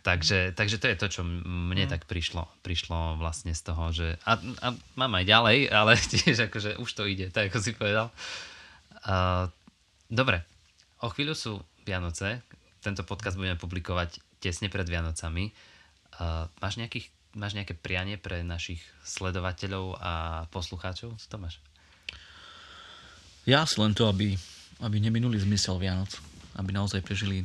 Takže, 0.00 0.56
takže 0.56 0.80
to 0.80 0.88
je 0.88 0.96
to, 0.96 1.06
čo 1.12 1.20
mne 1.28 1.84
mm. 1.84 1.92
tak 1.92 2.08
prišlo, 2.08 2.48
prišlo 2.64 3.20
vlastne 3.20 3.52
z 3.52 3.60
toho, 3.60 3.92
že 3.92 4.16
a, 4.24 4.40
a 4.40 4.72
mám 4.96 5.12
aj 5.12 5.28
ďalej, 5.28 5.58
ale 5.76 6.00
tiež 6.00 6.48
akože 6.48 6.80
už 6.80 6.88
to 6.88 7.04
ide, 7.04 7.28
tak 7.28 7.52
ako 7.52 7.60
si 7.60 7.76
povedal. 7.76 8.08
Uh, 9.04 9.52
dobre, 10.08 10.40
o 11.04 11.12
chvíľu 11.12 11.36
sú 11.36 11.52
Vianoce, 11.84 12.40
tento 12.80 13.04
podcast 13.04 13.36
budeme 13.36 13.60
publikovať 13.60 14.29
tesne 14.40 14.72
pred 14.72 14.88
Vianocami. 14.88 15.52
Uh, 16.16 16.48
máš, 16.58 16.80
nejakých, 16.80 17.06
máš 17.36 17.52
nejaké 17.54 17.76
prianie 17.76 18.16
pre 18.16 18.40
našich 18.40 18.80
sledovateľov 19.04 20.00
a 20.00 20.12
poslucháčov, 20.50 21.14
Tomáš? 21.28 21.60
Ja 23.44 23.64
si 23.68 23.78
len 23.80 23.92
to, 23.92 24.08
aby, 24.08 24.34
aby 24.80 24.96
neminuli 24.98 25.36
zmysel 25.40 25.76
Vianoc, 25.76 26.16
aby 26.56 26.72
naozaj 26.72 27.04
prežili 27.04 27.44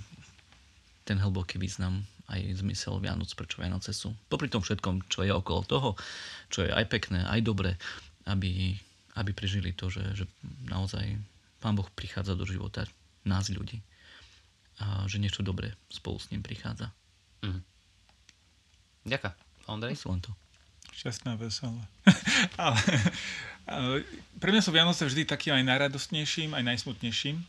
ten 1.06 1.22
hlboký 1.22 1.62
význam 1.62 2.04
aj 2.26 2.66
zmysel 2.66 2.98
Vianoc, 2.98 3.30
prečo 3.38 3.62
Vianoce 3.62 3.94
sú. 3.94 4.10
Popri 4.26 4.50
tom 4.50 4.66
všetkom, 4.66 5.06
čo 5.06 5.22
je 5.22 5.30
okolo 5.30 5.62
toho, 5.64 5.90
čo 6.50 6.66
je 6.66 6.74
aj 6.74 6.90
pekné, 6.90 7.22
aj 7.22 7.46
dobré, 7.46 7.78
aby, 8.26 8.74
aby 9.14 9.32
prežili 9.32 9.78
to, 9.78 9.94
že, 9.94 10.02
že 10.18 10.26
naozaj 10.66 11.06
Pán 11.62 11.78
Boh 11.78 11.86
prichádza 11.94 12.34
do 12.34 12.50
života 12.50 12.90
nás 13.30 13.54
ľudí 13.54 13.78
a 14.82 15.08
že 15.08 15.22
niečo 15.22 15.46
dobré 15.46 15.72
spolu 15.88 16.20
s 16.20 16.30
ním 16.32 16.44
prichádza. 16.44 16.92
Mm. 17.46 17.62
Ďakujem. 19.06 19.36
Ondrej? 19.66 19.94
Len 20.06 20.22
to. 20.22 20.32
Šťastné 20.94 21.36
a 21.36 21.38
veselé. 21.38 21.82
ale, 22.62 22.80
ale 23.68 24.06
pre 24.40 24.50
mňa 24.54 24.62
sú 24.62 24.72
Vianoce 24.72 25.04
vždy 25.04 25.26
takým 25.26 25.58
aj 25.58 25.66
najradostnejším, 25.66 26.54
aj 26.54 26.64
najsmutnejším. 26.64 27.36
E, 27.40 27.46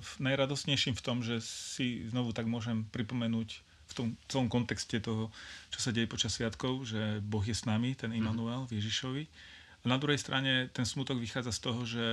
najradostnejším 0.00 0.94
v 0.98 1.04
tom, 1.04 1.24
že 1.24 1.40
si 1.40 2.04
znovu 2.10 2.34
tak 2.36 2.44
môžem 2.50 2.84
pripomenúť 2.90 3.48
v 3.62 3.92
tom 3.92 4.06
celom 4.26 4.48
kontexte 4.48 5.04
toho, 5.04 5.28
čo 5.68 5.78
sa 5.84 5.92
deje 5.92 6.08
počas 6.08 6.32
sviatkov, 6.32 6.88
že 6.88 7.20
Boh 7.20 7.44
je 7.44 7.52
s 7.52 7.68
nami, 7.68 7.92
ten 7.92 8.12
Immanuel 8.16 8.64
v 8.64 8.80
Ježišovi. 8.80 9.24
A 9.82 9.84
na 9.90 10.00
druhej 10.00 10.16
strane 10.16 10.70
ten 10.72 10.86
smutok 10.86 11.20
vychádza 11.20 11.52
z 11.52 11.60
toho, 11.60 11.80
že 11.84 12.04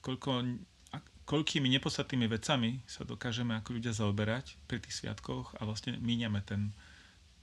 koľko, 0.00 0.58
koľkými 1.30 1.70
nepodstatnými 1.78 2.26
vecami 2.26 2.82
sa 2.90 3.06
dokážeme 3.06 3.54
ako 3.62 3.78
ľudia 3.78 3.94
zaoberať 3.94 4.58
pri 4.66 4.82
tých 4.82 4.98
sviatkoch 4.98 5.54
a 5.54 5.62
vlastne 5.62 5.94
míňame 6.02 6.42
ten, 6.42 6.74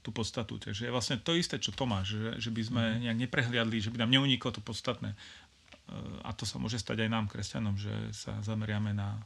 tú 0.04 0.12
podstatu. 0.12 0.60
Takže 0.60 0.84
je 0.84 0.92
vlastne 0.92 1.16
to 1.16 1.32
isté, 1.32 1.56
čo 1.56 1.72
Tomáš, 1.72 2.20
že, 2.20 2.48
že 2.48 2.50
by 2.52 2.62
sme 2.68 2.82
mhm. 2.84 2.98
nejak 3.08 3.18
neprehliadli, 3.24 3.80
že 3.80 3.88
by 3.88 4.04
nám 4.04 4.12
neuniklo 4.12 4.52
to 4.52 4.60
podstatné. 4.60 5.16
E, 5.16 5.18
a 6.20 6.36
to 6.36 6.44
sa 6.44 6.60
môže 6.60 6.76
stať 6.76 7.08
aj 7.08 7.10
nám, 7.16 7.32
kresťanom, 7.32 7.80
že 7.80 7.92
sa 8.12 8.36
zameriame 8.44 8.92
na 8.92 9.16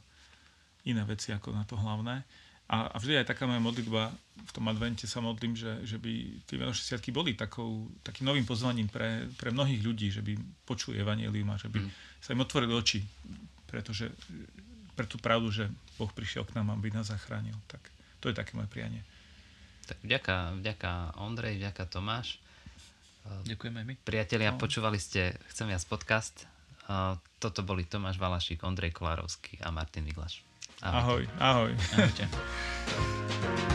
iné 0.87 1.03
veci 1.03 1.35
ako 1.35 1.51
na 1.51 1.67
to 1.67 1.75
hlavné. 1.75 2.23
A, 2.71 2.87
a 2.87 2.95
vždy 2.95 3.19
aj 3.19 3.35
taká 3.35 3.43
moja 3.43 3.59
modlitba 3.59 4.15
v 4.47 4.51
tom 4.55 4.71
advente 4.71 5.03
sa 5.03 5.19
modlím, 5.19 5.51
že, 5.59 5.83
že 5.83 5.99
by 5.99 6.39
tie 6.47 6.55
Vianočné 6.55 6.95
sviatky 6.95 7.11
boli 7.11 7.35
takou, 7.35 7.91
takým 7.99 8.31
novým 8.31 8.47
pozvaním 8.47 8.87
pre, 8.87 9.27
pre 9.35 9.51
mnohých 9.51 9.83
ľudí, 9.83 10.07
že 10.07 10.23
by 10.23 10.39
počuli 10.63 11.03
evanelium 11.03 11.51
a 11.51 11.59
že 11.59 11.67
by 11.67 11.83
mm. 11.83 11.91
sa 12.23 12.31
im 12.31 12.39
otvorili 12.39 12.71
oči, 12.71 13.03
pretože 13.73 14.13
pre 14.93 15.09
tú 15.09 15.17
pravdu, 15.17 15.49
že 15.49 15.65
Boh 15.97 16.13
prišiel 16.13 16.45
k 16.45 16.53
nám, 16.61 16.77
aby 16.77 16.93
nás 16.93 17.09
zachránil. 17.09 17.57
Tak 17.65 17.81
to 18.21 18.29
je 18.29 18.37
také 18.37 18.53
moje 18.53 18.69
prianie. 18.69 19.01
Tak 19.89 19.97
vďaka, 20.05 20.61
vďaka 20.61 21.17
Ondrej, 21.17 21.57
vďaka 21.57 21.83
Tomáš. 21.89 22.37
Ďakujeme 23.49 23.81
my. 23.81 23.93
Priatelia, 24.05 24.53
no. 24.53 24.61
počúvali 24.61 25.01
ste 25.01 25.33
Chcem 25.49 25.73
viac 25.73 25.81
podcast. 25.89 26.45
Toto 27.41 27.65
boli 27.65 27.87
Tomáš 27.89 28.21
Valašík, 28.21 28.61
Ondrej 28.61 28.93
Kolárovský 28.93 29.57
a 29.65 29.73
Martin 29.73 30.05
Viglaš. 30.05 30.45
Ahoj, 30.85 31.25
ahoj. 31.41 31.71
ahoj. 31.73 32.09
ahoj. 32.13 33.71